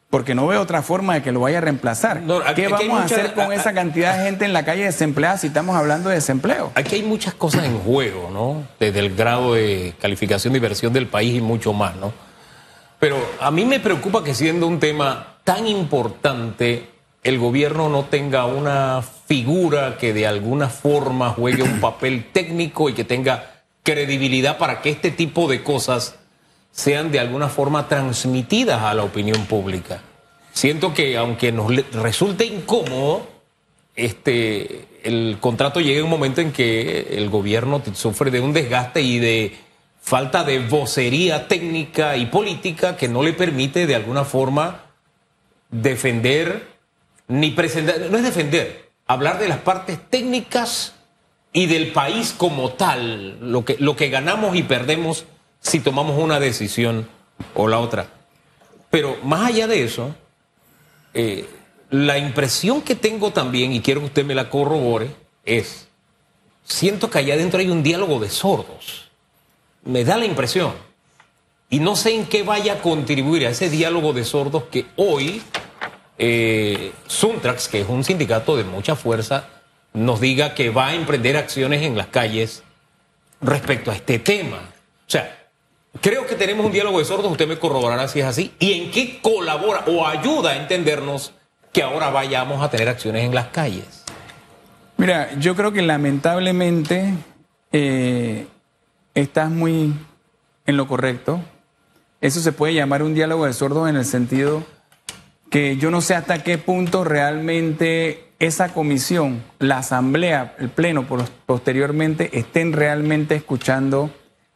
porque 0.10 0.34
no 0.34 0.48
veo 0.48 0.60
otra 0.60 0.82
forma 0.82 1.14
de 1.14 1.22
que 1.22 1.32
lo 1.32 1.42
vaya 1.42 1.60
a 1.60 1.62
reemplazar. 1.62 2.24
¿Qué 2.56 2.68
vamos 2.68 3.00
a 3.00 3.04
hacer 3.04 3.36
con 3.36 3.54
esa 3.54 3.74
cantidad 3.74 4.18
de 4.18 4.24
gente 4.24 4.46
en 4.46 4.54
la 4.54 4.66
calle 4.66 4.86
desempleada 4.86 5.38
si 5.38 5.48
estamos 5.48 5.76
hablando 5.76 6.10
de 6.10 6.16
desempleo? 6.16 6.72
Aquí 6.74 6.96
hay 6.96 7.04
muchas 7.04 7.36
cosas 7.36 7.66
en 7.66 7.78
juego, 7.78 8.32
¿no? 8.34 8.68
Desde 8.80 9.02
el 9.02 9.16
grado 9.16 9.54
de 9.54 9.94
calificación 10.02 10.54
de 10.54 10.58
inversión 10.58 10.94
del 10.94 11.06
país 11.06 11.36
y 11.36 11.42
mucho 11.42 11.74
más, 11.74 11.96
¿no? 11.96 12.12
Pero 13.00 13.18
a 13.40 13.50
mí 13.50 13.66
me 13.66 13.80
preocupa 13.80 14.24
que 14.24 14.36
siendo 14.36 14.68
un 14.68 14.80
tema 14.80 15.38
tan 15.44 15.68
importante, 15.68 16.88
el 17.24 17.40
gobierno 17.40 17.90
no 17.90 18.06
tenga 18.06 18.46
una 18.46 19.02
figura 19.02 19.98
que 19.98 20.14
de 20.14 20.28
alguna 20.28 20.70
forma 20.70 21.30
juegue 21.30 21.64
un 21.64 21.80
papel 21.80 22.26
técnico 22.32 22.90
y 22.90 22.94
que 22.94 23.04
tenga 23.04 23.64
credibilidad 23.84 24.58
para 24.58 24.82
que 24.82 24.90
este 24.90 25.12
tipo 25.12 25.48
de 25.48 25.64
cosas 25.64 26.16
sean 26.72 27.12
de 27.12 27.20
alguna 27.20 27.50
forma 27.50 27.88
transmitidas 27.88 28.84
a 28.84 28.94
la 28.94 29.04
opinión 29.04 29.46
pública. 29.46 30.02
Siento 30.52 30.94
que 30.94 31.18
aunque 31.18 31.52
nos 31.52 31.74
resulte 31.94 32.46
incómodo, 32.46 33.28
este, 33.96 34.88
el 35.04 35.38
contrato 35.40 35.80
llega 35.80 36.00
en 36.00 36.06
un 36.06 36.10
momento 36.10 36.42
en 36.42 36.52
que 36.52 37.18
el 37.18 37.30
gobierno 37.30 37.82
sufre 37.94 38.32
de 38.32 38.40
un 38.40 38.54
desgaste 38.54 39.02
y 39.02 39.20
de 39.20 39.58
falta 40.10 40.44
de 40.44 40.58
vocería 40.58 41.48
técnica 41.48 42.18
y 42.18 42.26
política 42.26 42.98
que 42.98 43.08
no 43.08 43.22
le 43.22 43.32
permite 43.32 43.86
de 43.86 43.94
alguna 43.94 44.26
forma 44.26 44.86
defender 45.70 46.68
ni 47.28 47.52
presentar, 47.52 48.00
no 48.10 48.18
es 48.18 48.24
defender, 48.24 48.90
hablar 49.06 49.38
de 49.38 49.48
las 49.48 49.60
partes 49.60 50.00
técnicas 50.10 50.96
y 51.54 51.68
del 51.68 51.92
país 51.92 52.34
como 52.36 52.72
tal, 52.72 53.52
lo 53.52 53.64
que, 53.64 53.76
lo 53.78 53.96
que 53.96 54.10
ganamos 54.10 54.56
y 54.56 54.64
perdemos 54.64 55.26
si 55.60 55.80
tomamos 55.80 56.18
una 56.18 56.40
decisión 56.40 57.08
o 57.54 57.68
la 57.68 57.78
otra. 57.78 58.08
Pero 58.90 59.16
más 59.24 59.46
allá 59.46 59.68
de 59.68 59.84
eso, 59.84 60.16
eh, 61.14 61.48
la 61.92 62.18
impresión 62.18 62.82
que 62.82 62.96
tengo 62.96 63.30
también, 63.30 63.74
y 63.74 63.82
quiero 63.82 64.00
que 64.00 64.08
usted 64.08 64.26
me 64.26 64.34
la 64.34 64.50
corrobore, 64.50 65.12
es, 65.46 65.88
siento 66.64 67.12
que 67.12 67.20
allá 67.20 67.36
adentro 67.36 67.60
hay 67.60 67.70
un 67.70 67.84
diálogo 67.84 68.20
de 68.20 68.32
sordos 68.32 69.09
me 69.90 70.04
da 70.04 70.18
la 70.18 70.26
impresión. 70.26 70.74
Y 71.70 71.80
no 71.80 71.96
sé 71.96 72.16
en 72.16 72.26
qué 72.26 72.44
vaya 72.44 72.74
a 72.74 72.82
contribuir 72.82 73.46
a 73.46 73.50
ese 73.50 73.70
diálogo 73.70 74.14
de 74.14 74.24
sordos 74.24 74.64
que 74.72 74.86
hoy 74.96 75.42
eh, 76.18 76.92
Suntrax, 77.08 77.68
que 77.68 77.82
es 77.82 77.90
un 77.90 78.04
sindicato 78.04 78.56
de 78.58 78.64
mucha 78.64 78.96
fuerza, 78.96 79.48
nos 79.94 80.20
diga 80.20 80.54
que 80.54 80.70
va 80.70 80.88
a 80.88 80.96
emprender 80.96 81.38
acciones 81.38 81.84
en 81.84 81.98
las 81.98 82.08
calles 82.08 82.64
respecto 83.42 83.92
a 83.92 83.96
este 83.96 84.20
tema. 84.20 84.58
O 84.58 85.12
sea, 85.12 85.50
creo 86.02 86.26
que 86.26 86.36
tenemos 86.36 86.66
un 86.66 86.72
diálogo 86.72 87.00
de 87.00 87.06
sordos, 87.06 87.32
usted 87.32 87.48
me 87.48 87.58
corroborará 87.58 88.08
si 88.08 88.20
es 88.20 88.26
así, 88.26 88.54
y 88.60 88.74
en 88.74 88.92
qué 88.92 89.20
colabora 89.22 89.86
o 89.88 90.06
ayuda 90.06 90.52
a 90.52 90.58
entendernos 90.58 91.34
que 91.72 91.84
ahora 91.84 92.10
vayamos 92.10 92.62
a 92.64 92.70
tener 92.70 92.90
acciones 92.90 93.24
en 93.24 93.34
las 93.34 93.48
calles. 93.48 94.04
Mira, 94.98 95.34
yo 95.40 95.56
creo 95.56 95.72
que 95.72 95.82
lamentablemente 95.82 97.14
eh, 97.72 98.48
estás 99.14 99.50
muy 99.50 99.94
en 100.66 100.78
lo 100.78 100.88
correcto. 100.88 101.42
Eso 102.22 102.40
se 102.40 102.52
puede 102.52 102.74
llamar 102.74 103.04
un 103.04 103.14
diálogo 103.14 103.46
de 103.46 103.54
sordos 103.54 103.90
en 103.90 103.96
el 103.96 104.06
sentido 104.06 104.64
que 105.50 105.78
yo 105.78 105.90
no 105.92 106.02
sé 106.02 106.16
hasta 106.16 106.44
qué 106.44 106.58
punto 106.58 107.04
realmente 107.04 108.30
esa 108.40 108.70
comisión, 108.70 109.44
la 109.60 109.80
asamblea, 109.80 110.56
el 110.60 110.70
pleno 110.70 111.06
posteriormente 111.46 112.38
estén 112.38 112.72
realmente 112.74 113.36
escuchando 113.36 114.12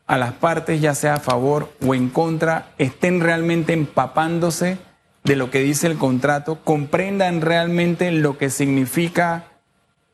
a 0.05 0.17
las 0.17 0.33
partes, 0.33 0.81
ya 0.81 0.95
sea 0.95 1.15
a 1.15 1.19
favor 1.19 1.69
o 1.85 1.95
en 1.95 2.09
contra, 2.09 2.71
estén 2.77 3.21
realmente 3.21 3.73
empapándose 3.73 4.77
de 5.23 5.35
lo 5.35 5.49
que 5.49 5.59
dice 5.59 5.87
el 5.87 5.97
contrato, 5.97 6.59
comprendan 6.63 7.41
realmente 7.41 8.11
lo 8.11 8.37
que 8.37 8.49
significa 8.49 9.45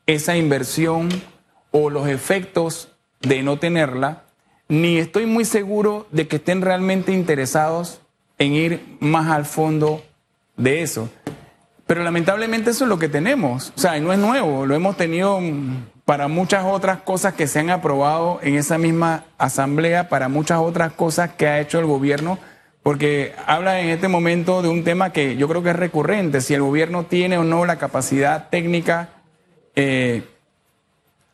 esa 0.06 0.36
inversión 0.36 1.08
o 1.70 1.90
los 1.90 2.08
efectos 2.08 2.88
de 3.20 3.42
no 3.42 3.58
tenerla, 3.58 4.24
ni 4.70 4.98
estoy 4.98 5.26
muy 5.26 5.44
seguro 5.44 6.06
de 6.12 6.28
que 6.28 6.36
estén 6.36 6.62
realmente 6.62 7.12
interesados 7.12 8.00
en 8.38 8.54
ir 8.54 8.96
más 9.00 9.28
al 9.28 9.44
fondo 9.44 10.02
de 10.56 10.80
eso. 10.82 11.10
Pero 11.86 12.04
lamentablemente 12.04 12.70
eso 12.70 12.84
es 12.84 12.88
lo 12.88 12.98
que 12.98 13.08
tenemos. 13.08 13.72
O 13.76 13.80
sea, 13.80 13.98
no 13.98 14.12
es 14.12 14.18
nuevo, 14.20 14.64
lo 14.64 14.76
hemos 14.76 14.96
tenido 14.96 15.40
para 16.04 16.28
muchas 16.28 16.64
otras 16.64 17.00
cosas 17.00 17.34
que 17.34 17.48
se 17.48 17.58
han 17.58 17.70
aprobado 17.70 18.38
en 18.42 18.54
esa 18.54 18.78
misma 18.78 19.24
asamblea, 19.38 20.08
para 20.08 20.28
muchas 20.28 20.60
otras 20.60 20.92
cosas 20.92 21.30
que 21.32 21.48
ha 21.48 21.60
hecho 21.60 21.80
el 21.80 21.86
gobierno, 21.86 22.38
porque 22.84 23.34
habla 23.46 23.80
en 23.80 23.88
este 23.88 24.06
momento 24.06 24.62
de 24.62 24.68
un 24.68 24.84
tema 24.84 25.10
que 25.10 25.36
yo 25.36 25.48
creo 25.48 25.64
que 25.64 25.70
es 25.70 25.76
recurrente, 25.76 26.40
si 26.40 26.54
el 26.54 26.62
gobierno 26.62 27.06
tiene 27.06 27.38
o 27.38 27.44
no 27.44 27.64
la 27.66 27.76
capacidad 27.76 28.48
técnica 28.50 29.08
eh, 29.74 30.22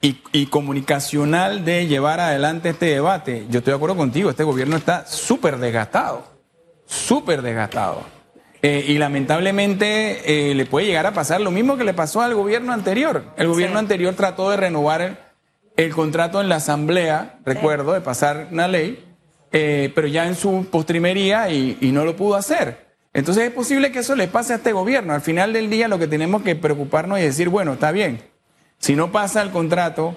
y, 0.00 0.47
comunicacional 0.47 1.65
de 1.65 1.87
llevar 1.87 2.21
adelante 2.21 2.71
este 2.71 2.87
debate. 2.87 3.47
Yo 3.49 3.59
estoy 3.59 3.73
de 3.73 3.76
acuerdo 3.76 3.97
contigo, 3.97 4.31
este 4.31 4.45
gobierno 4.45 4.76
está 4.76 5.07
súper 5.07 5.59
desgastado, 5.59 6.25
súper 6.87 7.43
desgastado. 7.43 8.03
Eh, 8.62 8.85
y 8.88 8.99
lamentablemente 8.99 10.50
eh, 10.50 10.55
le 10.55 10.67
puede 10.67 10.87
llegar 10.87 11.07
a 11.07 11.12
pasar 11.12 11.41
lo 11.41 11.50
mismo 11.50 11.76
que 11.76 11.85
le 11.85 11.95
pasó 11.95 12.21
al 12.21 12.35
gobierno 12.35 12.73
anterior. 12.73 13.25
El 13.37 13.49
gobierno 13.49 13.79
anterior 13.79 14.15
trató 14.15 14.50
de 14.50 14.57
renovar 14.57 15.33
el, 15.76 15.95
contrato 15.95 16.41
en 16.41 16.49
la 16.49 16.57
asamblea, 16.57 17.38
recuerdo, 17.45 17.93
de 17.93 18.00
pasar 18.00 18.49
una 18.50 18.67
ley, 18.67 19.05
eh, 19.53 19.93
pero 19.95 20.09
ya 20.09 20.26
en 20.26 20.35
su 20.35 20.67
postrimería 20.71 21.50
y, 21.50 21.79
y 21.81 21.93
no 21.93 22.05
lo 22.05 22.17
pudo 22.17 22.35
hacer. 22.35 22.87
Entonces 23.12 23.45
es 23.45 23.50
posible 23.50 23.93
que 23.93 24.00
eso 24.00 24.15
le 24.15 24.29
pase 24.29 24.53
a 24.53 24.57
este 24.57 24.73
gobierno. 24.73 25.15
Al 25.15 25.23
final 25.23 25.53
del 25.53 25.71
día 25.71 25.88
lo 25.88 25.99
que 25.99 26.07
tenemos 26.07 26.43
que 26.43 26.55
preocuparnos 26.55 27.19
y 27.19 27.23
decir, 27.23 27.49
bueno, 27.49 27.75
está 27.75 27.93
bien, 27.93 28.21
si 28.78 28.95
no 28.95 29.12
pasa 29.12 29.42
el 29.42 29.50
contrato, 29.50 30.16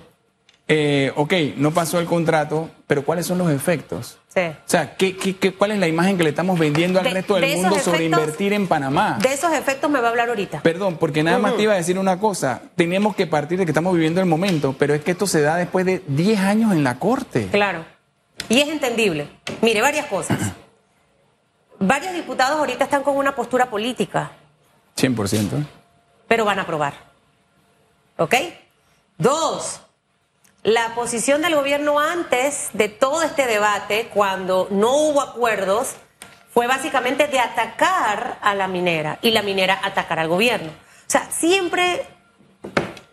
eh, 0.71 1.11
ok, 1.15 1.33
no 1.57 1.71
pasó 1.71 1.99
el 1.99 2.05
contrato, 2.05 2.69
pero 2.85 3.03
¿cuáles 3.03 3.25
son 3.25 3.39
los 3.39 3.49
efectos? 3.49 4.19
Sí. 4.27 4.41
O 4.41 4.55
sea, 4.65 4.95
¿qué, 4.95 5.17
qué, 5.17 5.51
cuál 5.51 5.71
es 5.71 5.79
la 5.79 5.87
imagen 5.87 6.15
que 6.15 6.23
le 6.23 6.29
estamos 6.29 6.59
vendiendo 6.59 6.99
al 6.99 7.09
resto 7.09 7.35
del 7.35 7.57
mundo 7.57 7.79
sobre 7.79 8.05
invertir 8.05 8.53
en 8.53 8.67
Panamá? 8.67 9.17
De 9.19 9.33
esos 9.33 9.51
efectos 9.51 9.89
me 9.89 9.99
va 9.99 10.07
a 10.07 10.09
hablar 10.11 10.29
ahorita. 10.29 10.61
Perdón, 10.61 10.97
porque 10.97 11.23
nada 11.23 11.39
más 11.39 11.55
te 11.55 11.63
iba 11.63 11.73
a 11.73 11.77
decir 11.77 11.97
una 11.97 12.19
cosa. 12.19 12.61
Tenemos 12.75 13.15
que 13.15 13.25
partir 13.25 13.57
de 13.57 13.65
que 13.65 13.71
estamos 13.71 13.95
viviendo 13.95 14.21
el 14.21 14.27
momento, 14.27 14.75
pero 14.77 14.93
es 14.93 15.01
que 15.03 15.11
esto 15.11 15.25
se 15.25 15.41
da 15.41 15.55
después 15.55 15.87
de 15.87 16.03
10 16.07 16.39
años 16.39 16.71
en 16.71 16.83
la 16.83 16.99
Corte. 16.99 17.47
Claro. 17.47 17.83
Y 18.47 18.59
es 18.59 18.69
entendible. 18.69 19.27
Mire, 19.63 19.81
varias 19.81 20.05
cosas. 20.05 20.37
Varios 21.79 22.13
diputados 22.13 22.59
ahorita 22.59 22.83
están 22.83 23.01
con 23.01 23.17
una 23.17 23.35
postura 23.35 23.71
política. 23.71 24.33
100%. 24.95 25.65
Pero 26.27 26.45
van 26.45 26.59
a 26.59 26.61
aprobar. 26.61 27.08
¿Ok? 28.19 28.35
Dos, 29.17 29.81
la 30.63 30.93
posición 30.93 31.41
del 31.41 31.55
gobierno 31.55 31.99
antes 31.99 32.69
de 32.73 32.89
todo 32.89 33.23
este 33.23 33.47
debate, 33.47 34.09
cuando 34.13 34.67
no 34.71 34.93
hubo 34.93 35.21
acuerdos, 35.21 35.95
fue 36.53 36.67
básicamente 36.67 37.27
de 37.27 37.39
atacar 37.39 38.37
a 38.41 38.53
la 38.55 38.67
minera 38.67 39.19
y 39.21 39.31
la 39.31 39.41
minera 39.41 39.79
atacar 39.81 40.19
al 40.19 40.27
gobierno. 40.27 40.69
O 40.69 41.09
sea, 41.11 41.31
siempre, 41.31 42.05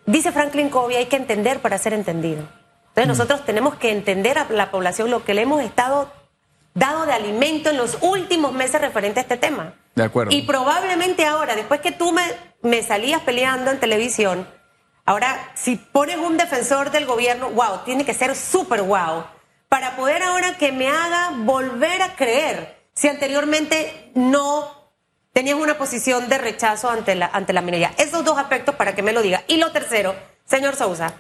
dice 0.07 0.33
Franklin 0.33 0.71
Covey, 0.71 0.97
hay 0.97 1.07
que 1.07 1.17
entender 1.17 1.61
para 1.61 1.79
ser 1.79 1.93
entendido. 1.93 2.41
Entonces 2.89 3.07
mm. 3.07 3.09
nosotros 3.09 3.45
tenemos 3.45 3.77
que 3.77 3.93
entender 3.93 4.39
a 4.39 4.47
la 4.51 4.73
población 4.73 5.11
lo 5.11 5.25
que 5.25 5.35
le 5.35 5.43
hemos 5.43 5.63
estado 5.63 6.11
dado 6.75 7.07
de 7.07 7.13
alimento 7.13 7.71
en 7.71 7.77
los 7.77 7.99
últimos 8.01 8.53
meses 8.53 8.81
referente 8.81 9.21
a 9.21 9.23
este 9.23 9.37
tema. 9.37 9.75
De 9.95 10.03
acuerdo. 10.03 10.35
Y 10.35 10.43
probablemente 10.43 11.25
ahora, 11.25 11.55
después 11.55 11.81
que 11.81 11.93
tú 11.93 12.13
me, 12.13 12.23
me 12.63 12.83
salías 12.83 13.23
peleando 13.23 13.71
en 13.71 13.79
televisión, 13.79 14.56
Ahora, 15.07 15.53
si 15.55 15.77
pones 15.77 16.17
un 16.17 16.37
defensor 16.37 16.91
del 16.91 17.07
gobierno, 17.07 17.51
wow, 17.51 17.85
tiene 17.85 18.05
que 18.05 18.13
ser 18.13 18.35
súper 18.35 18.83
wow, 18.83 19.25
para 19.69 19.95
poder 19.95 20.25
ahora 20.25 20.57
que 20.59 20.73
me 20.73 20.89
haga 20.89 21.31
volver 21.37 22.03
a 22.03 22.17
creer, 22.17 22.77
si 22.93 23.07
anteriormente 23.07 24.11
no 24.15 24.91
tenías 25.33 25.57
una 25.57 25.79
posición 25.79 26.29
de 26.29 26.39
rechazo 26.39 26.91
ante 26.91 27.15
la, 27.15 27.27
ante 27.27 27.53
la 27.53 27.61
minería. 27.61 27.93
Esos 27.99 28.25
dos 28.25 28.37
aspectos 28.37 28.75
para 28.75 28.97
que 28.97 29.03
me 29.03 29.13
lo 29.13 29.23
diga. 29.23 29.45
Y 29.47 29.59
lo 29.59 29.71
tercero, 29.71 30.17
señor 30.45 30.75
Sousa, 30.75 31.15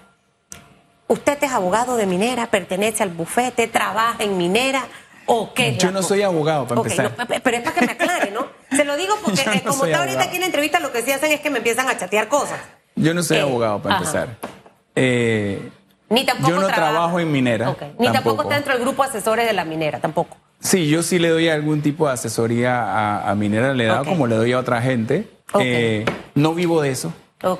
usted 1.06 1.38
es 1.40 1.52
abogado 1.52 1.96
de 1.96 2.06
minera, 2.06 2.48
pertenece 2.48 3.04
al 3.04 3.10
bufete, 3.10 3.68
trabaja 3.68 4.24
en 4.24 4.36
minera. 4.36 4.84
¿O 5.26 5.54
qué 5.54 5.76
Yo 5.76 5.92
no 5.92 6.02
soy 6.02 6.22
abogado, 6.22 6.66
para 6.66 6.80
empezar. 6.80 7.14
pero 7.14 7.56
es 7.56 7.62
para 7.62 7.74
que 7.74 7.86
me 7.86 7.92
aclare, 7.92 8.30
¿no? 8.32 8.48
Se 8.70 8.84
lo 8.84 8.96
digo 8.96 9.14
porque, 9.24 9.42
eh, 9.42 9.62
como 9.64 9.84
está 9.84 9.98
ahorita 9.98 10.22
aquí 10.22 10.36
en 10.36 10.40
la 10.40 10.46
entrevista, 10.46 10.80
lo 10.80 10.90
que 10.90 11.02
sí 11.02 11.12
hacen 11.12 11.30
es 11.30 11.40
que 11.40 11.50
me 11.50 11.58
empiezan 11.58 11.88
a 11.88 11.96
chatear 11.96 12.26
cosas. 12.26 12.58
Yo 12.96 13.12
no 13.12 13.22
soy 13.22 13.36
eh, 13.36 13.42
abogado, 13.42 13.80
para 13.80 13.98
empezar. 13.98 14.36
Eh, 14.94 15.70
Ni 16.08 16.24
tampoco 16.24 16.50
yo 16.50 16.60
no 16.60 16.68
trabajo 16.68 17.20
en 17.20 17.30
minera. 17.30 17.76
Ni 17.98 18.10
tampoco. 18.10 18.42
está 18.42 18.54
dentro 18.54 18.72
del 18.72 18.82
grupo 18.82 19.02
asesores 19.02 19.46
de 19.46 19.52
la 19.52 19.64
minera, 19.64 20.00
tampoco. 20.00 20.38
Sí, 20.60 20.88
yo 20.88 21.02
sí 21.02 21.18
le 21.18 21.28
doy 21.28 21.48
algún 21.48 21.82
tipo 21.82 22.06
de 22.06 22.14
asesoría 22.14 23.28
a, 23.28 23.34
minera, 23.34 23.74
le 23.74 23.84
he 23.84 23.86
dado 23.88 24.06
como 24.06 24.26
le 24.26 24.36
doy 24.36 24.52
a 24.52 24.58
otra 24.58 24.80
gente. 24.80 25.28
Eh, 25.60 26.06
no 26.34 26.54
vivo 26.54 26.80
de 26.80 26.90
eso, 26.90 27.12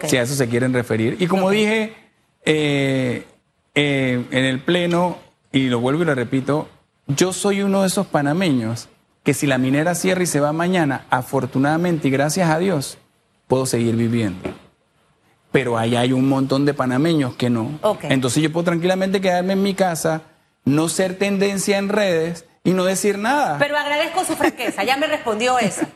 si 0.05 0.17
a 0.17 0.23
eso 0.23 0.35
se 0.35 0.49
quieren 0.49 0.73
referir. 0.73 1.17
Y 1.21 1.27
como 1.27 1.51
dije 1.51 1.95
en 2.45 3.25
el 3.75 4.61
Pleno, 4.61 5.19
y 5.53 5.69
lo 5.69 5.81
vuelvo 5.81 6.03
y 6.03 6.07
lo 6.07 6.15
repito, 6.15 6.69
yo 7.07 7.35
soy 7.35 7.61
uno 7.61 7.83
de 7.83 7.89
esos 7.89 8.07
panameños 8.07 8.89
que 9.23 9.35
si 9.35 9.47
la 9.47 9.59
minera 9.59 9.95
cierra 9.95 10.23
y 10.23 10.27
se 10.27 10.41
va 10.41 10.53
mañana, 10.53 11.05
afortunadamente 11.11 12.09
y 12.09 12.11
gracias 12.11 12.49
a 12.49 12.59
Dios, 12.59 12.97
puedo 13.47 13.67
seguir 13.67 13.95
viviendo 13.95 14.66
pero 15.53 15.79
ahí 15.79 15.97
hay 15.97 16.13
un 16.13 16.29
montón 16.29 16.65
de 16.65 16.75
panameños 16.75 17.37
que 17.37 17.51
no. 17.51 17.79
Entonces 18.03 18.43
yo 18.43 18.53
puedo 18.53 18.65
tranquilamente 18.65 19.21
quedarme 19.21 19.55
en 19.55 19.63
mi 19.63 19.75
casa, 19.75 20.23
no 20.65 20.89
ser 20.89 21.19
tendencia 21.19 21.79
en 21.79 21.89
redes 21.89 22.45
y 22.65 22.73
no 22.73 22.85
decir 22.85 23.19
nada. 23.19 23.57
Pero 23.59 23.77
agradezco 23.77 24.25
su 24.25 24.35
franqueza, 24.35 24.85
ya 24.85 24.97
me 24.97 25.07
respondió 25.07 25.59
esa. 25.59 25.89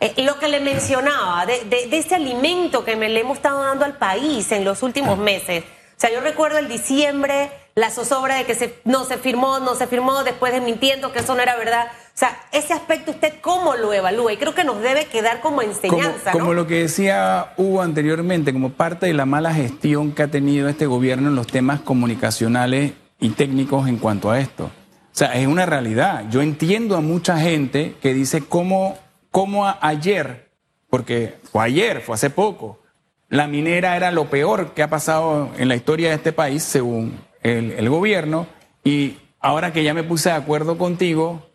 Eh, 0.00 0.14
lo 0.18 0.38
que 0.38 0.48
le 0.48 0.60
mencionaba, 0.60 1.46
de, 1.46 1.64
de, 1.64 1.98
ese 1.98 2.14
alimento 2.14 2.84
que 2.84 2.96
me 2.96 3.08
le 3.08 3.20
hemos 3.20 3.36
estado 3.36 3.62
dando 3.62 3.84
al 3.84 3.96
país 3.96 4.50
en 4.52 4.64
los 4.64 4.82
últimos 4.82 5.18
meses. 5.18 5.64
O 5.64 6.00
sea, 6.00 6.12
yo 6.12 6.20
recuerdo 6.20 6.58
el 6.58 6.68
diciembre, 6.68 7.50
la 7.74 7.90
zozobra 7.90 8.36
de 8.36 8.44
que 8.44 8.54
se, 8.54 8.74
no 8.84 9.04
se 9.04 9.18
firmó, 9.18 9.58
no 9.60 9.74
se 9.74 9.86
firmó, 9.86 10.22
después 10.24 10.52
desmintiendo 10.52 11.12
que 11.12 11.20
eso 11.20 11.34
no 11.34 11.42
era 11.42 11.56
verdad. 11.56 11.88
O 12.18 12.20
sea, 12.20 12.36
ese 12.50 12.72
aspecto 12.72 13.12
usted 13.12 13.34
cómo 13.40 13.76
lo 13.76 13.92
evalúa 13.92 14.32
y 14.32 14.38
creo 14.38 14.52
que 14.52 14.64
nos 14.64 14.82
debe 14.82 15.04
quedar 15.04 15.40
como 15.40 15.62
enseñanza. 15.62 16.32
Como, 16.32 16.52
lo 16.52 16.66
que 16.66 16.80
decía 16.80 17.52
Hugo 17.56 17.80
anteriormente, 17.80 18.52
como 18.52 18.70
parte 18.70 19.06
de 19.06 19.14
la 19.14 19.24
mala 19.24 19.54
gestión 19.54 20.10
que 20.10 20.24
ha 20.24 20.26
tenido 20.26 20.68
este 20.68 20.86
gobierno 20.86 21.28
en 21.28 21.36
los 21.36 21.46
temas 21.46 21.78
comunicacionales 21.78 22.94
y 23.20 23.28
técnicos 23.28 23.86
en 23.86 23.98
cuanto 23.98 24.32
a 24.32 24.40
esto. 24.40 24.64
O 24.64 24.70
sea, 25.12 25.34
es 25.34 25.46
una 25.46 25.64
realidad. 25.64 26.24
Yo 26.28 26.42
entiendo 26.42 26.96
a 26.96 27.00
mucha 27.00 27.38
gente 27.38 27.94
que 28.02 28.14
dice 28.14 28.42
cómo, 28.42 28.98
cómo 29.30 29.72
ayer, 29.80 30.50
porque 30.90 31.38
fue 31.52 31.66
ayer, 31.66 32.00
fue 32.00 32.16
hace 32.16 32.30
poco, 32.30 32.80
la 33.28 33.46
minera 33.46 33.96
era 33.96 34.10
lo 34.10 34.24
peor 34.24 34.74
que 34.74 34.82
ha 34.82 34.90
pasado 34.90 35.50
en 35.56 35.68
la 35.68 35.76
historia 35.76 36.08
de 36.08 36.16
este 36.16 36.32
país, 36.32 36.64
según 36.64 37.20
el, 37.44 37.70
el 37.70 37.88
gobierno, 37.88 38.48
y 38.82 39.18
ahora 39.38 39.72
que 39.72 39.84
ya 39.84 39.94
me 39.94 40.02
puse 40.02 40.30
de 40.30 40.34
acuerdo 40.34 40.78
contigo, 40.78 41.47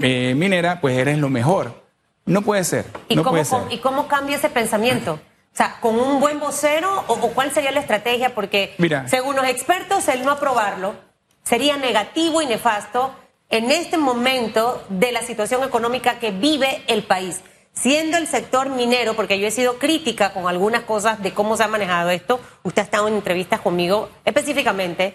eh, 0.00 0.34
minera, 0.34 0.80
pues 0.80 0.96
eres 0.98 1.18
lo 1.18 1.28
mejor. 1.28 1.82
No 2.26 2.42
puede 2.42 2.64
ser. 2.64 2.86
¿Y, 3.08 3.16
no 3.16 3.22
cómo, 3.22 3.32
puede 3.32 3.44
ser. 3.44 3.60
¿Y 3.70 3.78
cómo 3.78 4.06
cambia 4.06 4.36
ese 4.36 4.50
pensamiento? 4.50 5.20
O 5.52 5.56
sea, 5.56 5.78
¿con 5.80 5.98
un 5.98 6.20
buen 6.20 6.38
vocero 6.38 7.04
o, 7.08 7.16
cuál 7.32 7.50
sería 7.52 7.72
la 7.72 7.80
estrategia? 7.80 8.34
Porque 8.34 8.74
según 9.06 9.36
los 9.36 9.46
expertos, 9.46 10.06
el 10.08 10.24
no 10.24 10.30
aprobarlo 10.30 10.94
sería 11.42 11.76
negativo 11.76 12.40
y 12.40 12.46
nefasto 12.46 13.12
en 13.48 13.72
este 13.72 13.98
momento 13.98 14.84
de 14.88 15.10
la 15.10 15.22
situación 15.22 15.64
económica 15.64 16.20
que 16.20 16.30
vive 16.30 16.82
el 16.86 17.02
país. 17.02 17.40
Siendo 17.72 18.16
el 18.16 18.26
sector 18.26 18.68
minero, 18.68 19.14
porque 19.14 19.38
yo 19.40 19.46
he 19.46 19.50
sido 19.50 19.78
crítica 19.78 20.32
con 20.32 20.46
algunas 20.46 20.82
cosas 20.82 21.22
de 21.22 21.32
cómo 21.32 21.56
se 21.56 21.64
ha 21.64 21.68
manejado 21.68 22.10
esto, 22.10 22.40
usted 22.62 22.82
ha 22.82 22.84
estado 22.84 23.08
en 23.08 23.14
entrevistas 23.14 23.60
conmigo 23.60 24.08
específicamente, 24.24 25.14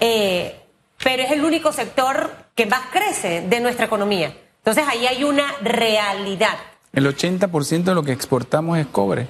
eh, 0.00 0.65
pero 1.02 1.22
es 1.22 1.30
el 1.30 1.44
único 1.44 1.72
sector 1.72 2.30
que 2.54 2.66
más 2.66 2.82
crece 2.90 3.42
de 3.42 3.60
nuestra 3.60 3.86
economía. 3.86 4.34
Entonces 4.58 4.84
ahí 4.88 5.06
hay 5.06 5.24
una 5.24 5.54
realidad. 5.62 6.56
El 6.92 7.06
80% 7.06 7.84
de 7.84 7.94
lo 7.94 8.02
que 8.02 8.12
exportamos 8.12 8.78
es 8.78 8.86
cobre. 8.86 9.28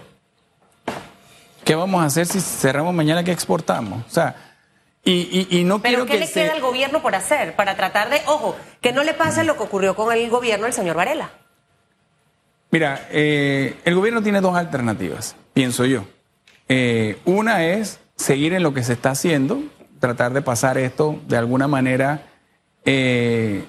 ¿Qué 1.65 1.75
vamos 1.75 2.03
a 2.03 2.07
hacer 2.07 2.27
si 2.27 2.41
cerramos 2.41 2.95
mañana 2.95 3.25
que 3.25 3.33
exportamos? 3.33 4.05
O 4.07 4.11
sea, 4.11 4.37
y, 5.03 5.63
no 5.65 5.81
¿Pero 5.81 6.05
qué 6.05 6.19
le 6.19 6.29
queda 6.29 6.53
al 6.53 6.61
gobierno 6.61 7.01
por 7.01 7.15
hacer? 7.15 7.55
Para 7.55 7.77
tratar 7.77 8.11
de, 8.11 8.21
ojo, 8.27 8.57
que 8.81 8.93
no 8.93 9.05
le 9.05 9.15
pase 9.15 9.45
lo 9.45 9.57
que 9.57 9.63
ocurrió 9.63 9.95
con 9.95 10.13
el 10.13 10.29
gobierno 10.31 10.65
del 10.65 10.73
señor 10.73 10.97
Varela. 10.97 11.31
Mira, 12.71 13.07
eh, 13.11 13.79
el 13.85 13.95
gobierno 13.95 14.23
tiene 14.23 14.41
dos 14.41 14.57
alternativas, 14.57 15.37
pienso 15.55 15.85
yo. 15.85 16.05
Eh, 16.69 17.19
una 17.25 17.65
es 17.65 18.01
seguir 18.17 18.53
en 18.53 18.65
lo 18.65 18.75
que 18.75 18.83
se 18.83 18.95
está 18.95 19.11
haciendo, 19.11 19.63
tratar 19.99 20.33
de 20.33 20.43
pasar 20.43 20.79
esto 20.79 21.21
de 21.29 21.37
alguna 21.37 21.69
manera. 21.69 22.23
Eh, 22.85 23.65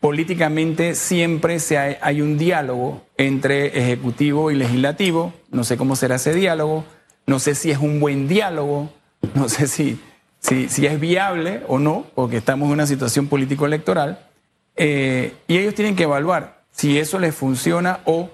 políticamente 0.00 0.94
siempre 0.94 1.58
se 1.60 1.78
hay, 1.78 2.20
un 2.20 2.38
diálogo 2.38 3.02
entre 3.16 3.78
ejecutivo 3.78 4.50
y 4.50 4.56
legislativo. 4.56 5.32
No 5.50 5.64
sé 5.64 5.76
cómo 5.76 5.96
será 5.96 6.16
ese 6.16 6.34
diálogo, 6.34 6.84
no 7.26 7.38
sé 7.38 7.54
si 7.54 7.70
es 7.70 7.78
un 7.78 8.00
buen 8.00 8.28
diálogo, 8.28 8.90
no 9.34 9.48
sé 9.48 9.66
si, 9.66 10.00
si, 10.40 10.68
si 10.68 10.86
es 10.86 11.00
viable 11.00 11.62
o 11.68 11.78
no, 11.78 12.06
porque 12.14 12.36
estamos 12.36 12.66
en 12.66 12.72
una 12.72 12.86
situación 12.86 13.28
político-electoral. 13.28 14.26
Eh, 14.76 15.34
y 15.48 15.58
ellos 15.58 15.74
tienen 15.74 15.96
que 15.96 16.04
evaluar 16.04 16.62
si 16.70 16.98
eso 16.98 17.18
les 17.18 17.34
funciona 17.34 18.00
o 18.04 18.30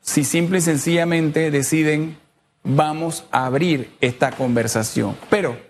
si 0.00 0.24
simple 0.24 0.58
y 0.58 0.62
sencillamente 0.62 1.50
deciden 1.50 2.16
vamos 2.64 3.24
a 3.30 3.46
abrir 3.46 3.90
esta 4.00 4.30
conversación. 4.30 5.16
Pero 5.28 5.67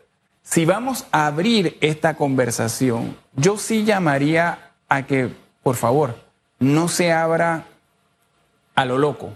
si 0.51 0.65
vamos 0.65 1.05
a 1.13 1.27
abrir 1.27 1.77
esta 1.83 2.15
conversación, 2.15 3.15
yo 3.37 3.59
sí 3.59 3.85
llamaría 3.85 4.71
a 4.89 5.03
que, 5.05 5.29
por 5.63 5.77
favor, 5.77 6.17
no 6.59 6.89
se 6.89 7.13
abra 7.13 7.67
a 8.75 8.85
lo 8.87 8.97
loco. 8.97 9.27
O 9.27 9.35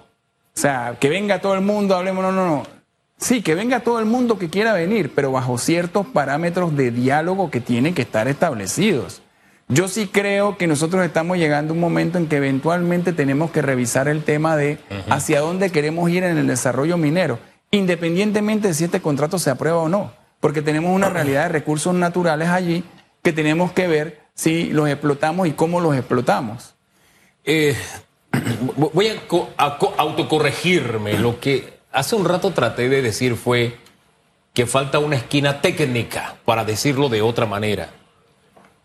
sea, 0.55 0.97
que 0.99 1.11
venga 1.11 1.43
todo 1.43 1.53
el 1.55 1.61
mundo, 1.61 1.97
hablemos, 1.97 2.25
no, 2.25 2.33
no, 2.33 2.47
no. 2.47 2.63
Sí, 3.19 3.43
que 3.43 3.55
venga 3.55 3.81
todo 3.81 3.99
el 3.99 4.07
mundo 4.07 4.39
que 4.39 4.49
quiera 4.49 4.73
venir, 4.73 5.13
pero 5.15 5.31
bajo 5.31 5.59
ciertos 5.59 6.07
parámetros 6.07 6.75
de 6.79 6.91
diálogo 6.91 7.51
que 7.51 7.61
tienen 7.61 7.95
que 7.95 8.03
estar 8.03 8.27
establecidos. 8.27 9.21
Yo 9.69 9.89
sí 9.89 10.07
creo 10.07 10.57
que 10.57 10.67
nosotros 10.67 11.05
estamos 11.05 11.37
llegando 11.37 11.73
a 11.73 11.75
un 11.75 11.81
momento 11.81 12.17
en 12.17 12.27
que 12.27 12.37
eventualmente 12.37 13.13
tenemos 13.13 13.51
que 13.51 13.61
revisar 13.61 14.09
el 14.09 14.25
tema 14.25 14.57
de 14.57 14.79
hacia 15.11 15.41
dónde 15.41 15.69
queremos 15.69 16.09
ir 16.09 16.25
en 16.25 16.39
el 16.39 16.47
desarrollo 16.47 16.97
minero, 16.97 17.39
independientemente 17.71 18.69
de 18.69 18.75
si 18.75 18.85
este 18.85 19.03
contrato 19.03 19.39
se 19.39 19.51
aprueba 19.51 19.79
o 19.79 19.89
no, 19.91 20.22
porque 20.43 20.61
tenemos 20.61 20.95
una 20.95 21.09
realidad 21.09 21.45
de 21.45 21.49
recursos 21.49 21.95
naturales 21.95 22.51
allí 22.51 22.85
que 23.23 23.33
tenemos 23.33 23.73
que 23.73 23.87
ver 23.87 24.21
si 24.35 24.71
los 24.71 24.87
explotamos 24.91 25.49
y 25.49 25.53
cómo 25.53 25.81
los 25.81 25.97
explotamos. 25.97 26.75
Eh, 27.45 27.75
voy 28.93 29.09
a, 29.09 29.15
a 29.57 29.79
autocorregirme. 29.97 31.19
Lo 31.19 31.41
que 31.41 31.79
hace 31.93 32.15
un 32.15 32.27
rato 32.27 32.51
traté 32.51 32.91
de 32.91 33.01
decir 33.01 33.37
fue 33.37 33.79
que 34.53 34.67
falta 34.67 34.99
una 34.99 35.17
esquina 35.17 35.63
técnica, 35.63 36.37
para 36.45 36.67
decirlo 36.67 37.09
de 37.09 37.23
otra 37.23 37.47
manera 37.47 37.89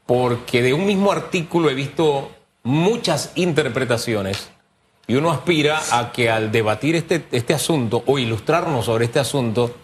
porque 0.08 0.64
de 0.64 0.74
un 0.74 0.88
mismo 0.88 1.12
artículo 1.12 1.70
he 1.70 1.76
visto 1.76 2.32
muchas 2.64 3.34
interpretaciones 3.36 4.50
y 5.06 5.16
uno 5.16 5.32
aspira 5.32 5.80
a 5.92 6.12
que 6.12 6.32
al 6.32 6.52
debatir 6.52 6.96
este, 6.96 7.26
este 7.32 7.54
asunto 7.54 8.04
o 8.08 8.18
ilustrarnos 8.18 8.86
sobre 8.86 9.06
este 9.06 9.20
asunto 9.20 9.76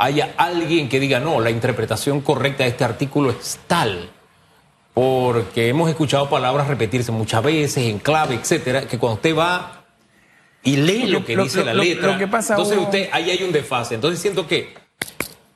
haya 0.00 0.34
alguien 0.38 0.88
que 0.88 0.98
diga, 0.98 1.20
no, 1.20 1.40
la 1.40 1.50
interpretación 1.50 2.22
correcta 2.22 2.64
de 2.64 2.70
este 2.70 2.84
artículo 2.84 3.30
es 3.30 3.58
tal, 3.66 4.10
porque 4.94 5.68
hemos 5.68 5.90
escuchado 5.90 6.30
palabras 6.30 6.68
repetirse 6.68 7.12
muchas 7.12 7.42
veces 7.42 7.84
en 7.84 7.98
clave, 7.98 8.34
etcétera, 8.34 8.86
que 8.86 8.98
cuando 8.98 9.16
usted 9.16 9.36
va 9.36 9.84
y 10.62 10.76
lee 10.76 11.06
lo, 11.06 11.22
que 11.22 11.36
dice 11.36 11.62
la 11.64 11.74
letra, 11.74 12.18
entonces 12.18 12.78
usted 12.78 13.10
ahí 13.12 13.30
hay 13.30 13.42
un 13.42 13.52
desfase. 13.52 13.94
Entonces 13.94 14.20
siento 14.20 14.46
que 14.46 14.74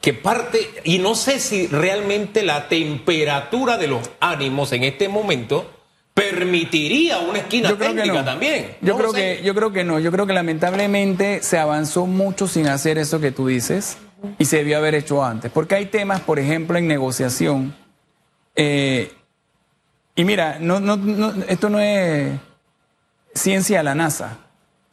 que 0.00 0.12
parte, 0.12 0.70
y 0.85 0.98
no 0.98 1.14
sé 1.14 1.40
si 1.40 1.66
realmente 1.66 2.42
la 2.42 2.68
temperatura 2.68 3.78
de 3.78 3.87
los 3.87 4.11
ánimos 4.20 4.70
en 4.72 4.85
este 4.85 5.09
momento 5.09 5.70
permitiría 6.12 7.20
una 7.20 7.38
esquina 7.38 7.74
técnica 7.78 8.22
también. 8.22 8.76
Yo 8.83 8.98
creo 8.98 9.14
que 9.14 9.40
yo 9.42 9.54
creo 9.54 9.72
que 9.72 9.85
no, 9.85 9.98
yo 10.00 10.12
creo 10.12 10.26
que 10.26 10.35
lamentablemente 10.35 11.42
se 11.42 11.57
avanzó 11.57 12.04
mucho 12.04 12.46
sin 12.46 12.66
hacer 12.66 12.98
eso 12.98 13.18
que 13.18 13.33
tú 13.33 13.46
dices 13.46 13.96
y 14.38 14.44
se 14.44 14.58
debió 14.58 14.78
haber 14.78 14.94
hecho 14.94 15.24
antes, 15.24 15.50
porque 15.50 15.74
hay 15.74 15.87
temas, 15.87 16.20
por 16.20 16.38
ejemplo, 16.38 16.78
en 16.78 16.87
negociación. 16.87 17.74
Eh, 18.56 19.12
y 20.14 20.24
mira, 20.24 20.58
no, 20.60 20.80
no, 20.80 20.96
no, 20.96 21.32
esto 21.48 21.68
no 21.68 21.80
es 21.80 22.38
ciencia 23.34 23.78
de 23.78 23.84
la 23.84 23.94
NASA. 23.94 24.38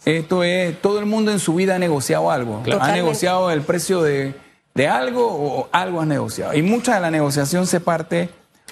Esto 0.04 0.44
es, 0.44 0.82
todo 0.82 1.00
el 1.00 1.06
mundo 1.06 1.32
en 1.32 1.40
su 1.40 1.54
vida 1.54 1.76
ha 1.76 1.80
negociado 1.80 2.32
algo. 2.32 2.64
Ha 2.80 2.92
negociado 2.92 3.52
el 3.52 3.62
precio 3.62 4.02
de, 4.02 4.34
de 4.74 4.88
algo 4.88 5.28
o 5.28 5.70
algo 5.72 6.02
has 6.02 6.08
negociado. 6.08 6.54
Y 6.56 6.64
mucha 6.64 6.96
de 6.96 7.02
la 7.02 7.12
negociación 7.12 7.68
se 7.68 7.80
parte 7.80 8.30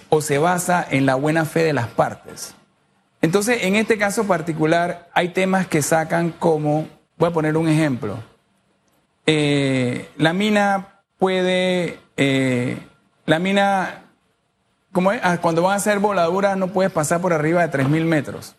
o 0.09 0.21
se 0.21 0.39
basa 0.39 0.85
en 0.89 1.05
la 1.05 1.15
buena 1.15 1.45
fe 1.45 1.63
de 1.63 1.73
las 1.73 1.87
partes. 1.87 2.55
Entonces, 3.21 3.63
en 3.63 3.75
este 3.75 3.97
caso 3.97 4.25
particular, 4.25 5.09
hay 5.13 5.29
temas 5.29 5.67
que 5.67 5.81
sacan 5.81 6.31
como, 6.31 6.87
voy 7.17 7.29
a 7.29 7.33
poner 7.33 7.57
un 7.57 7.67
ejemplo, 7.67 8.17
eh, 9.31 10.09
la 10.17 10.33
mina 10.33 11.03
puede, 11.19 11.99
eh, 12.17 12.79
la 13.27 13.37
mina, 13.37 14.05
es? 14.91 15.19
Ah, 15.21 15.37
cuando 15.39 15.61
van 15.61 15.73
a 15.73 15.75
hacer 15.75 15.99
voladuras 15.99 16.57
no 16.57 16.69
puedes 16.69 16.91
pasar 16.91 17.21
por 17.21 17.31
arriba 17.31 17.65
de 17.65 17.71
3.000 17.71 18.05
metros. 18.05 18.55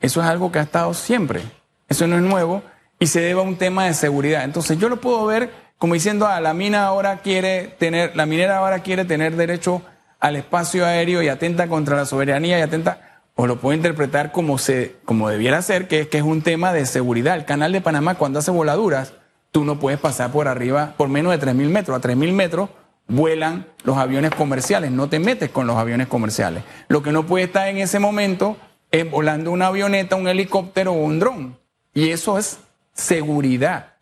Eso 0.00 0.22
es 0.22 0.26
algo 0.26 0.50
que 0.50 0.58
ha 0.58 0.62
estado 0.62 0.94
siempre, 0.94 1.42
eso 1.86 2.06
no 2.06 2.16
es 2.16 2.22
nuevo 2.22 2.62
y 2.98 3.08
se 3.08 3.20
debe 3.20 3.40
a 3.40 3.44
un 3.44 3.56
tema 3.56 3.84
de 3.84 3.92
seguridad. 3.92 4.44
Entonces, 4.44 4.78
yo 4.78 4.88
lo 4.88 5.02
puedo 5.02 5.26
ver 5.26 5.50
como 5.76 5.92
diciendo, 5.92 6.26
ah, 6.26 6.40
la 6.40 6.54
mina 6.54 6.86
ahora 6.86 7.18
quiere 7.18 7.74
tener, 7.78 8.16
la 8.16 8.24
minera 8.24 8.56
ahora 8.56 8.78
quiere 8.78 9.04
tener 9.04 9.36
derecho 9.36 9.82
al 10.18 10.36
espacio 10.36 10.86
aéreo 10.86 11.22
y 11.22 11.28
atenta 11.28 11.68
contra 11.68 11.96
la 11.96 12.06
soberanía 12.06 12.58
y 12.58 12.62
atenta, 12.62 13.20
o 13.34 13.46
lo 13.46 13.60
puedo 13.60 13.76
interpretar 13.76 14.32
como 14.32 14.56
se, 14.56 14.96
como 15.04 15.28
debiera 15.28 15.60
ser, 15.60 15.88
que 15.88 16.00
es 16.00 16.08
que 16.08 16.16
es 16.16 16.24
un 16.24 16.40
tema 16.40 16.72
de 16.72 16.86
seguridad. 16.86 17.36
El 17.36 17.44
canal 17.44 17.72
de 17.72 17.82
Panamá, 17.82 18.14
cuando 18.14 18.38
hace 18.38 18.50
voladuras, 18.50 19.12
tú 19.52 19.64
no 19.64 19.78
puedes 19.78 20.00
pasar 20.00 20.32
por 20.32 20.48
arriba 20.48 20.94
por 20.96 21.08
menos 21.08 21.32
de 21.32 21.46
3.000 21.46 21.68
metros. 21.68 21.98
A 21.98 22.08
3.000 22.08 22.32
metros 22.32 22.70
vuelan 23.08 23.66
los 23.82 23.96
aviones 23.96 24.30
comerciales, 24.34 24.90
no 24.90 25.08
te 25.08 25.18
metes 25.18 25.50
con 25.50 25.66
los 25.66 25.76
aviones 25.76 26.06
comerciales. 26.06 26.62
Lo 26.88 27.02
que 27.02 27.12
no 27.12 27.26
puede 27.26 27.44
estar 27.44 27.68
en 27.68 27.78
ese 27.78 27.98
momento 27.98 28.56
es 28.90 29.10
volando 29.10 29.50
una 29.50 29.66
avioneta, 29.66 30.16
un 30.16 30.28
helicóptero 30.28 30.92
o 30.92 31.04
un 31.04 31.18
dron. 31.18 31.58
Y 31.92 32.10
eso 32.10 32.38
es 32.38 32.58
seguridad. 32.94 33.94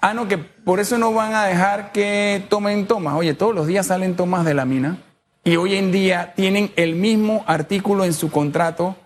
Ah, 0.00 0.14
no, 0.14 0.28
que 0.28 0.38
por 0.38 0.78
eso 0.78 0.98
no 0.98 1.12
van 1.12 1.34
a 1.34 1.44
dejar 1.46 1.90
que 1.92 2.44
tomen 2.48 2.86
tomas. 2.86 3.14
Oye, 3.14 3.34
todos 3.34 3.54
los 3.54 3.66
días 3.66 3.86
salen 3.86 4.14
tomas 4.14 4.44
de 4.44 4.54
la 4.54 4.64
mina 4.64 4.98
y 5.42 5.56
hoy 5.56 5.76
en 5.76 5.90
día 5.90 6.34
tienen 6.36 6.72
el 6.76 6.94
mismo 6.94 7.44
artículo 7.46 8.04
en 8.04 8.12
su 8.12 8.30
contrato 8.30 8.96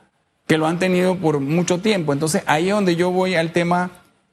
que 0.46 0.58
lo 0.58 0.66
han 0.66 0.78
tenido 0.78 1.16
por 1.16 1.38
mucho 1.40 1.80
tiempo. 1.80 2.12
Entonces 2.12 2.42
ahí 2.46 2.68
es 2.68 2.74
donde 2.74 2.96
yo 2.96 3.10
voy 3.10 3.36
al 3.36 3.52
tema 3.52 3.90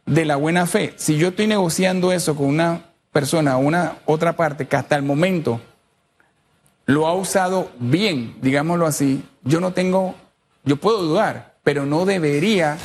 de 0.08 0.26
la 0.26 0.36
buena 0.36 0.66
fe. 0.66 0.94
Si 0.98 1.18
yo 1.18 1.28
estoy 1.28 1.46
negociando 1.46 2.12
eso 2.12 2.36
con 2.36 2.48
una 2.48 2.82
persona 3.12 3.58
una 3.58 3.98
otra 4.06 4.36
parte 4.36 4.68
que 4.68 4.76
hasta 4.76 4.96
el 4.96 5.04
momento 5.04 5.62
lo 6.88 7.06
ha 7.06 7.14
usado 7.14 7.70
bien, 7.78 8.36
digámoslo 8.42 8.88
así, 8.88 9.24
yo 9.44 9.60
no 9.60 9.74
tengo, 9.74 10.16
yo 10.64 10.78
puedo 10.78 11.04
dudar, 11.04 11.56
pero 11.64 11.86
no 11.86 12.06
debería 12.06 12.78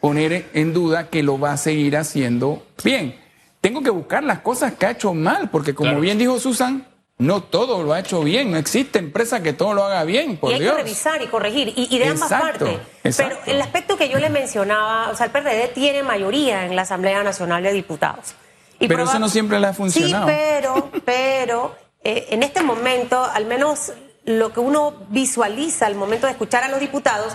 poner 0.00 0.48
en 0.54 0.72
duda 0.72 1.08
que 1.08 1.24
lo 1.24 1.40
va 1.40 1.52
a 1.52 1.56
seguir 1.56 1.96
haciendo 1.96 2.64
bien 2.84 3.26
tengo 3.66 3.82
que 3.82 3.90
buscar 3.90 4.22
las 4.22 4.38
cosas 4.38 4.74
que 4.74 4.86
ha 4.86 4.92
hecho 4.92 5.12
mal, 5.12 5.50
porque 5.50 5.74
como 5.74 5.98
bien 5.98 6.18
dijo 6.18 6.38
Susan, 6.38 6.86
no 7.18 7.42
todo 7.42 7.82
lo 7.82 7.92
ha 7.92 8.00
hecho 8.00 8.22
bien, 8.22 8.50
no 8.50 8.58
existe 8.58 8.98
empresa 8.98 9.42
que 9.42 9.52
todo 9.52 9.72
lo 9.72 9.84
haga 9.84 10.04
bien, 10.04 10.36
por 10.36 10.50
y 10.50 10.54
hay 10.54 10.60
que 10.60 10.72
revisar 10.72 11.22
y 11.22 11.26
corregir, 11.28 11.72
y, 11.74 11.98
de 11.98 12.06
ambas 12.06 12.28
partes. 12.28 12.78
Pero 13.16 13.38
el 13.46 13.60
aspecto 13.62 13.96
que 13.96 14.08
yo 14.08 14.18
le 14.18 14.28
mencionaba, 14.28 15.10
o 15.10 15.16
sea, 15.16 15.26
el 15.26 15.32
PRD 15.32 15.68
tiene 15.68 16.02
mayoría 16.02 16.66
en 16.66 16.76
la 16.76 16.82
Asamblea 16.82 17.22
Nacional 17.22 17.62
de 17.62 17.72
Diputados. 17.72 18.34
pero 18.78 19.04
eso 19.04 19.18
no 19.18 19.28
siempre 19.28 19.58
le 19.58 19.68
ha 19.68 19.72
funcionado. 19.72 20.28
Sí, 20.28 20.34
pero, 20.34 20.90
pero 21.04 21.74
eh, 22.04 22.28
en 22.30 22.42
este 22.42 22.62
momento, 22.62 23.24
al 23.24 23.46
menos 23.46 23.92
lo 24.24 24.52
que 24.52 24.60
uno 24.60 24.94
visualiza 25.08 25.86
al 25.86 25.94
momento 25.94 26.26
de 26.26 26.32
escuchar 26.32 26.64
a 26.64 26.68
los 26.68 26.80
diputados, 26.80 27.34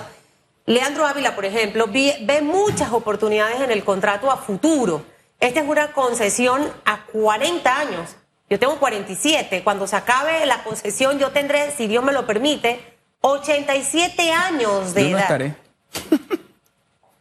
Leandro 0.68 1.08
Ávila, 1.08 1.36
por 1.36 1.46
ejemplo, 1.46 1.88
ve 1.88 2.42
muchas 2.44 2.92
oportunidades 2.92 3.62
en 3.62 3.72
el 3.72 3.84
contrato 3.84 4.30
a 4.30 4.38
futuro 4.38 5.04
esta 5.42 5.60
es 5.60 5.68
una 5.68 5.92
concesión 5.92 6.72
a 6.86 7.04
40 7.08 7.76
años. 7.76 8.16
Yo 8.52 8.60
tengo 8.60 8.76
47. 8.80 9.64
Cuando 9.64 9.88
se 9.88 9.96
acabe 9.96 10.46
la 10.46 10.62
concesión, 10.66 11.18
yo 11.18 11.30
tendré, 11.30 11.72
si 11.72 11.88
Dios 11.88 12.04
me 12.04 12.12
lo 12.12 12.28
permite, 12.28 12.82
87 13.22 14.34
años 14.34 14.94
de 14.94 15.04
yo 15.04 15.10
no 15.12 15.18
edad. 15.18 15.22
Estaré. 15.22 15.56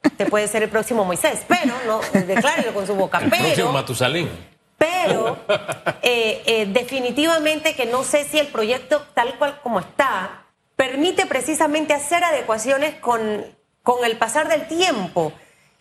Te 0.16 0.26
puede 0.26 0.48
ser 0.48 0.64
el 0.64 0.70
próximo 0.70 1.04
Moisés, 1.04 1.42
pero 1.46 1.72
no, 1.86 2.00
declárelo 2.26 2.74
con 2.74 2.84
su 2.84 2.96
boca. 2.96 3.18
El 3.18 3.30
pero, 3.30 3.44
próximo 3.44 3.70
Matusalén. 3.70 4.28
Pero 4.76 5.38
eh, 6.02 6.42
eh, 6.46 6.66
definitivamente 6.68 7.76
que 7.76 7.86
no 7.86 8.02
sé 8.02 8.24
si 8.24 8.40
el 8.40 8.48
proyecto 8.48 9.06
tal 9.14 9.38
cual 9.38 9.60
como 9.62 9.78
está 9.78 10.46
permite 10.74 11.26
precisamente 11.26 11.94
hacer 11.94 12.24
adecuaciones 12.24 12.96
con, 12.96 13.46
con 13.84 14.04
el 14.04 14.16
pasar 14.18 14.48
del 14.48 14.66
tiempo. 14.66 15.32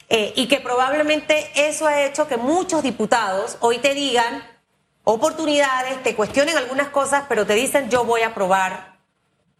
Eh, 0.10 0.32
y 0.36 0.48
que 0.48 0.60
probablemente 0.60 1.50
eso 1.56 1.88
ha 1.88 2.04
hecho 2.04 2.28
que 2.28 2.38
muchos 2.38 2.84
diputados 2.84 3.58
hoy 3.62 3.80
te 3.80 3.96
digan 3.96 4.44
oportunidades, 5.14 6.02
te 6.04 6.16
cuestionen 6.16 6.58
algunas 6.58 6.90
cosas, 6.90 7.24
pero 7.28 7.46
te 7.46 7.56
dicen 7.56 7.90
yo 7.90 8.04
voy 8.06 8.22
a 8.22 8.28
aprobar, 8.28 8.98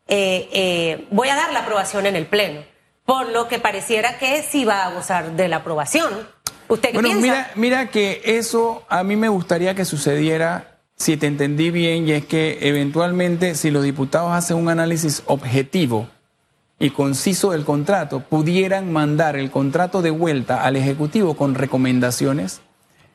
eh, 0.08 0.50
eh, 0.52 1.08
voy 1.12 1.30
a 1.30 1.36
dar 1.36 1.52
la 1.54 1.60
aprobación 1.60 2.06
en 2.06 2.16
el 2.16 2.26
Pleno, 2.28 2.62
por 3.06 3.30
lo 3.30 3.48
que 3.48 3.60
pareciera 3.60 4.18
que 4.20 4.44
sí 4.44 4.66
va 4.66 4.86
a 4.86 4.92
gozar 4.94 5.32
de 5.32 5.48
la 5.48 5.58
aprobación. 5.58 6.28
¿Usted 6.68 6.90
qué 6.90 6.94
Bueno, 6.94 7.10
piensa? 7.10 7.22
mira, 7.22 7.52
mira 7.56 7.90
que 7.90 8.22
eso 8.26 8.84
a 8.90 9.04
mí 9.04 9.16
me 9.16 9.30
gustaría 9.30 9.74
que 9.74 9.86
sucediera, 9.86 10.78
si 10.96 11.18
te 11.18 11.26
entendí 11.28 11.72
bien, 11.72 12.08
y 12.08 12.12
es 12.12 12.26
que 12.26 12.60
eventualmente 12.62 13.56
si 13.56 13.72
los 13.72 13.84
diputados 13.84 14.32
hacen 14.32 14.58
un 14.58 14.70
análisis 14.70 15.24
objetivo 15.26 16.08
y 16.78 16.92
conciso 16.92 17.52
del 17.52 17.66
contrato, 17.66 18.20
pudieran 18.22 18.92
mandar 18.94 19.36
el 19.36 19.50
contrato 19.50 20.02
de 20.02 20.12
vuelta 20.12 20.64
al 20.64 20.76
Ejecutivo 20.76 21.36
con 21.36 21.56
recomendaciones, 21.56 22.62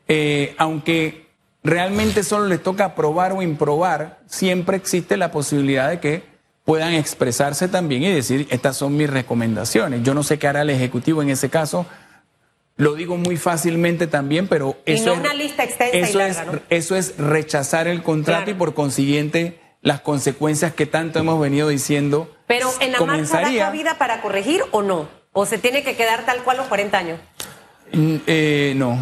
eh, 0.08 0.54
aunque 0.58 1.23
realmente 1.64 2.22
solo 2.22 2.46
les 2.46 2.62
toca 2.62 2.84
aprobar 2.84 3.32
o 3.32 3.42
improbar, 3.42 4.20
siempre 4.26 4.76
existe 4.76 5.16
la 5.16 5.32
posibilidad 5.32 5.88
de 5.88 5.98
que 5.98 6.22
puedan 6.64 6.92
expresarse 6.94 7.68
también 7.68 8.02
y 8.02 8.12
decir, 8.12 8.46
estas 8.50 8.76
son 8.76 8.96
mis 8.96 9.10
recomendaciones. 9.10 10.02
Yo 10.02 10.14
no 10.14 10.22
sé 10.22 10.38
qué 10.38 10.46
hará 10.46 10.62
el 10.62 10.70
Ejecutivo 10.70 11.22
en 11.22 11.30
ese 11.30 11.48
caso, 11.48 11.86
lo 12.76 12.94
digo 12.94 13.16
muy 13.16 13.36
fácilmente 13.36 14.06
también, 14.06 14.46
pero 14.48 14.76
eso, 14.84 15.06
no 15.06 15.12
es, 15.14 15.20
una 15.20 15.34
lista 15.34 15.64
extensa 15.64 15.96
y 15.96 16.02
eso, 16.02 16.18
larga, 16.18 16.40
es, 16.42 16.46
¿no? 16.46 16.60
eso 16.70 16.96
es 16.96 17.16
rechazar 17.18 17.86
el 17.88 18.02
contrato 18.02 18.44
Claro. 18.44 18.50
y 18.50 18.54
por 18.54 18.74
consiguiente 18.74 19.60
las 19.80 20.00
consecuencias 20.00 20.74
que 20.74 20.86
tanto 20.86 21.18
hemos 21.18 21.40
venido 21.40 21.68
diciendo. 21.68 22.34
Pero 22.46 22.70
en 22.80 22.92
la 22.92 23.00
marcha 23.00 23.22
da 23.22 23.28
comenzaría, 23.28 23.64
cabida 23.66 23.98
para 23.98 24.22
corregir 24.22 24.62
o 24.72 24.82
no? 24.82 25.08
¿O 25.32 25.46
se 25.46 25.58
tiene 25.58 25.82
que 25.82 25.94
quedar 25.94 26.24
tal 26.24 26.42
cual 26.42 26.56
los 26.56 26.66
40 26.66 26.98
años? 26.98 27.20
Mm, 27.92 28.16
eh, 28.26 28.72
no, 28.76 28.98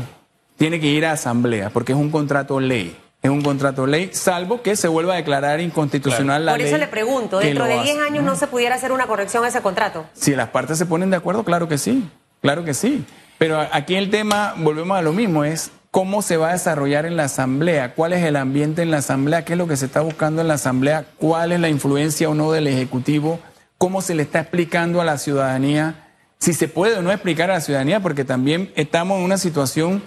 tiene 0.62 0.78
que 0.78 0.86
ir 0.86 1.04
a 1.04 1.10
asamblea 1.10 1.70
porque 1.70 1.90
es 1.90 1.98
un 1.98 2.08
contrato 2.08 2.60
ley. 2.60 2.96
Es 3.20 3.28
un 3.28 3.42
contrato 3.42 3.84
ley, 3.84 4.10
salvo 4.12 4.62
que 4.62 4.76
se 4.76 4.86
vuelva 4.86 5.14
a 5.14 5.16
declarar 5.16 5.60
inconstitucional 5.60 6.46
la 6.46 6.52
Por 6.52 6.60
ley. 6.60 6.68
eso 6.68 6.78
le 6.78 6.86
pregunto, 6.86 7.40
dentro 7.40 7.64
de 7.64 7.74
hace. 7.80 7.94
10 7.94 8.06
años 8.06 8.22
no 8.22 8.36
se 8.36 8.46
pudiera 8.46 8.76
hacer 8.76 8.92
una 8.92 9.08
corrección 9.08 9.44
a 9.44 9.48
ese 9.48 9.60
contrato. 9.60 10.06
Si 10.12 10.36
las 10.36 10.50
partes 10.50 10.78
se 10.78 10.86
ponen 10.86 11.10
de 11.10 11.16
acuerdo, 11.16 11.42
claro 11.42 11.66
que 11.66 11.78
sí, 11.78 12.08
claro 12.40 12.64
que 12.64 12.74
sí. 12.74 13.04
Pero 13.38 13.58
aquí 13.72 13.96
el 13.96 14.08
tema, 14.08 14.54
volvemos 14.56 14.96
a 14.96 15.02
lo 15.02 15.12
mismo, 15.12 15.42
es 15.42 15.72
cómo 15.90 16.22
se 16.22 16.36
va 16.36 16.50
a 16.50 16.52
desarrollar 16.52 17.06
en 17.06 17.16
la 17.16 17.24
asamblea, 17.24 17.94
cuál 17.94 18.12
es 18.12 18.22
el 18.22 18.36
ambiente 18.36 18.82
en 18.82 18.92
la 18.92 18.98
asamblea, 18.98 19.44
qué 19.44 19.54
es 19.54 19.58
lo 19.58 19.66
que 19.66 19.76
se 19.76 19.86
está 19.86 20.00
buscando 20.00 20.42
en 20.42 20.48
la 20.48 20.54
asamblea, 20.54 21.06
cuál 21.18 21.50
es 21.50 21.58
la 21.58 21.70
influencia 21.70 22.28
o 22.28 22.34
no 22.34 22.52
del 22.52 22.68
Ejecutivo, 22.68 23.40
cómo 23.78 24.00
se 24.00 24.14
le 24.14 24.22
está 24.22 24.38
explicando 24.38 25.00
a 25.00 25.04
la 25.04 25.18
ciudadanía, 25.18 26.08
si 26.38 26.52
se 26.54 26.66
puede 26.68 26.98
o 26.98 27.02
no 27.02 27.10
explicar 27.10 27.50
a 27.50 27.54
la 27.54 27.60
ciudadanía, 27.60 27.98
porque 27.98 28.24
también 28.24 28.72
estamos 28.76 29.18
en 29.18 29.24
una 29.24 29.38
situación, 29.38 30.02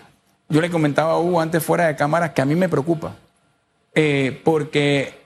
yo 0.49 0.61
le 0.61 0.69
comentaba 0.69 1.13
a 1.13 1.19
Hugo 1.19 1.41
antes 1.41 1.63
fuera 1.63 1.87
de 1.87 1.95
cámaras, 1.95 2.31
que 2.31 2.41
a 2.41 2.45
mí 2.45 2.55
me 2.55 2.69
preocupa. 2.69 3.15
Eh, 3.93 4.41
porque 4.43 5.25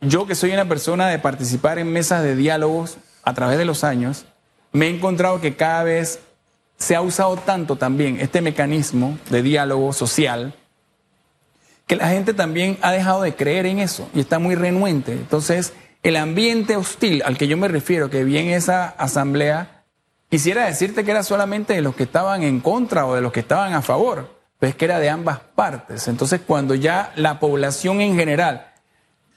yo 0.00 0.26
que 0.26 0.34
soy 0.34 0.52
una 0.52 0.66
persona 0.66 1.08
de 1.08 1.18
participar 1.18 1.78
en 1.78 1.92
mesas 1.92 2.22
de 2.22 2.36
diálogos 2.36 2.98
a 3.22 3.34
través 3.34 3.58
de 3.58 3.64
los 3.64 3.84
años, 3.84 4.26
me 4.72 4.86
he 4.86 4.90
encontrado 4.90 5.40
que 5.40 5.56
cada 5.56 5.82
vez 5.84 6.20
se 6.76 6.96
ha 6.96 7.02
usado 7.02 7.36
tanto 7.36 7.76
también 7.76 8.18
este 8.20 8.40
mecanismo 8.40 9.18
de 9.30 9.42
diálogo 9.42 9.92
social 9.92 10.54
que 11.90 11.96
la 11.96 12.08
gente 12.08 12.34
también 12.34 12.78
ha 12.82 12.92
dejado 12.92 13.22
de 13.22 13.34
creer 13.34 13.66
en 13.66 13.80
eso 13.80 14.08
y 14.14 14.20
está 14.20 14.38
muy 14.38 14.54
renuente. 14.54 15.10
Entonces, 15.10 15.72
el 16.04 16.14
ambiente 16.14 16.76
hostil 16.76 17.20
al 17.24 17.36
que 17.36 17.48
yo 17.48 17.56
me 17.56 17.66
refiero, 17.66 18.08
que 18.08 18.22
vi 18.22 18.38
en 18.38 18.50
esa 18.50 18.90
asamblea, 18.90 19.82
quisiera 20.28 20.66
decirte 20.66 21.04
que 21.04 21.10
era 21.10 21.24
solamente 21.24 21.74
de 21.74 21.82
los 21.82 21.96
que 21.96 22.04
estaban 22.04 22.44
en 22.44 22.60
contra 22.60 23.06
o 23.06 23.16
de 23.16 23.20
los 23.20 23.32
que 23.32 23.40
estaban 23.40 23.74
a 23.74 23.82
favor, 23.82 24.39
pero 24.60 24.70
es 24.70 24.76
que 24.76 24.84
era 24.84 25.00
de 25.00 25.10
ambas 25.10 25.40
partes. 25.56 26.06
Entonces, 26.06 26.40
cuando 26.46 26.76
ya 26.76 27.12
la 27.16 27.40
población 27.40 28.00
en 28.02 28.14
general 28.14 28.66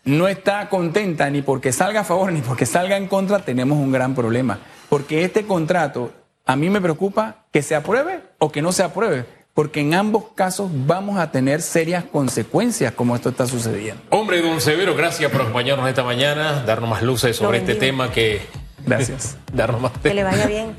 no 0.03 0.27
está 0.27 0.67
contenta 0.67 1.29
ni 1.29 1.41
porque 1.41 1.71
salga 1.71 2.01
a 2.01 2.03
favor 2.03 2.31
ni 2.31 2.41
porque 2.41 2.65
salga 2.65 2.97
en 2.97 3.07
contra, 3.07 3.39
tenemos 3.39 3.77
un 3.77 3.91
gran 3.91 4.13
problema. 4.13 4.59
Porque 4.89 5.23
este 5.23 5.45
contrato, 5.45 6.12
a 6.45 6.57
mí 6.57 6.69
me 6.69 6.81
preocupa 6.81 7.45
que 7.51 7.62
se 7.62 7.73
apruebe 7.73 8.21
o 8.38 8.51
que 8.51 8.62
no 8.62 8.73
se 8.73 8.83
apruebe, 8.83 9.25
porque 9.53 9.79
en 9.79 9.93
ambos 9.93 10.25
casos 10.36 10.69
vamos 10.73 11.17
a 11.17 11.31
tener 11.31 11.62
serias 11.62 12.03
consecuencias 12.03 12.91
como 12.91 13.15
esto 13.15 13.29
está 13.29 13.47
sucediendo. 13.47 14.03
Hombre, 14.09 14.41
don 14.41 14.59
Severo, 14.59 14.93
gracias 14.93 15.31
por 15.31 15.41
acompañarnos 15.41 15.88
esta 15.88 16.03
mañana, 16.03 16.63
darnos 16.65 16.89
más 16.89 17.01
luces 17.01 17.38
sobre 17.38 17.59
este 17.59 17.75
tema 17.75 18.12
que... 18.12 18.41
Gracias. 18.86 19.38
darnos 19.53 19.79
más 19.79 19.91
Que 20.03 20.13
le 20.13 20.23
vaya 20.23 20.47
bien. 20.47 20.75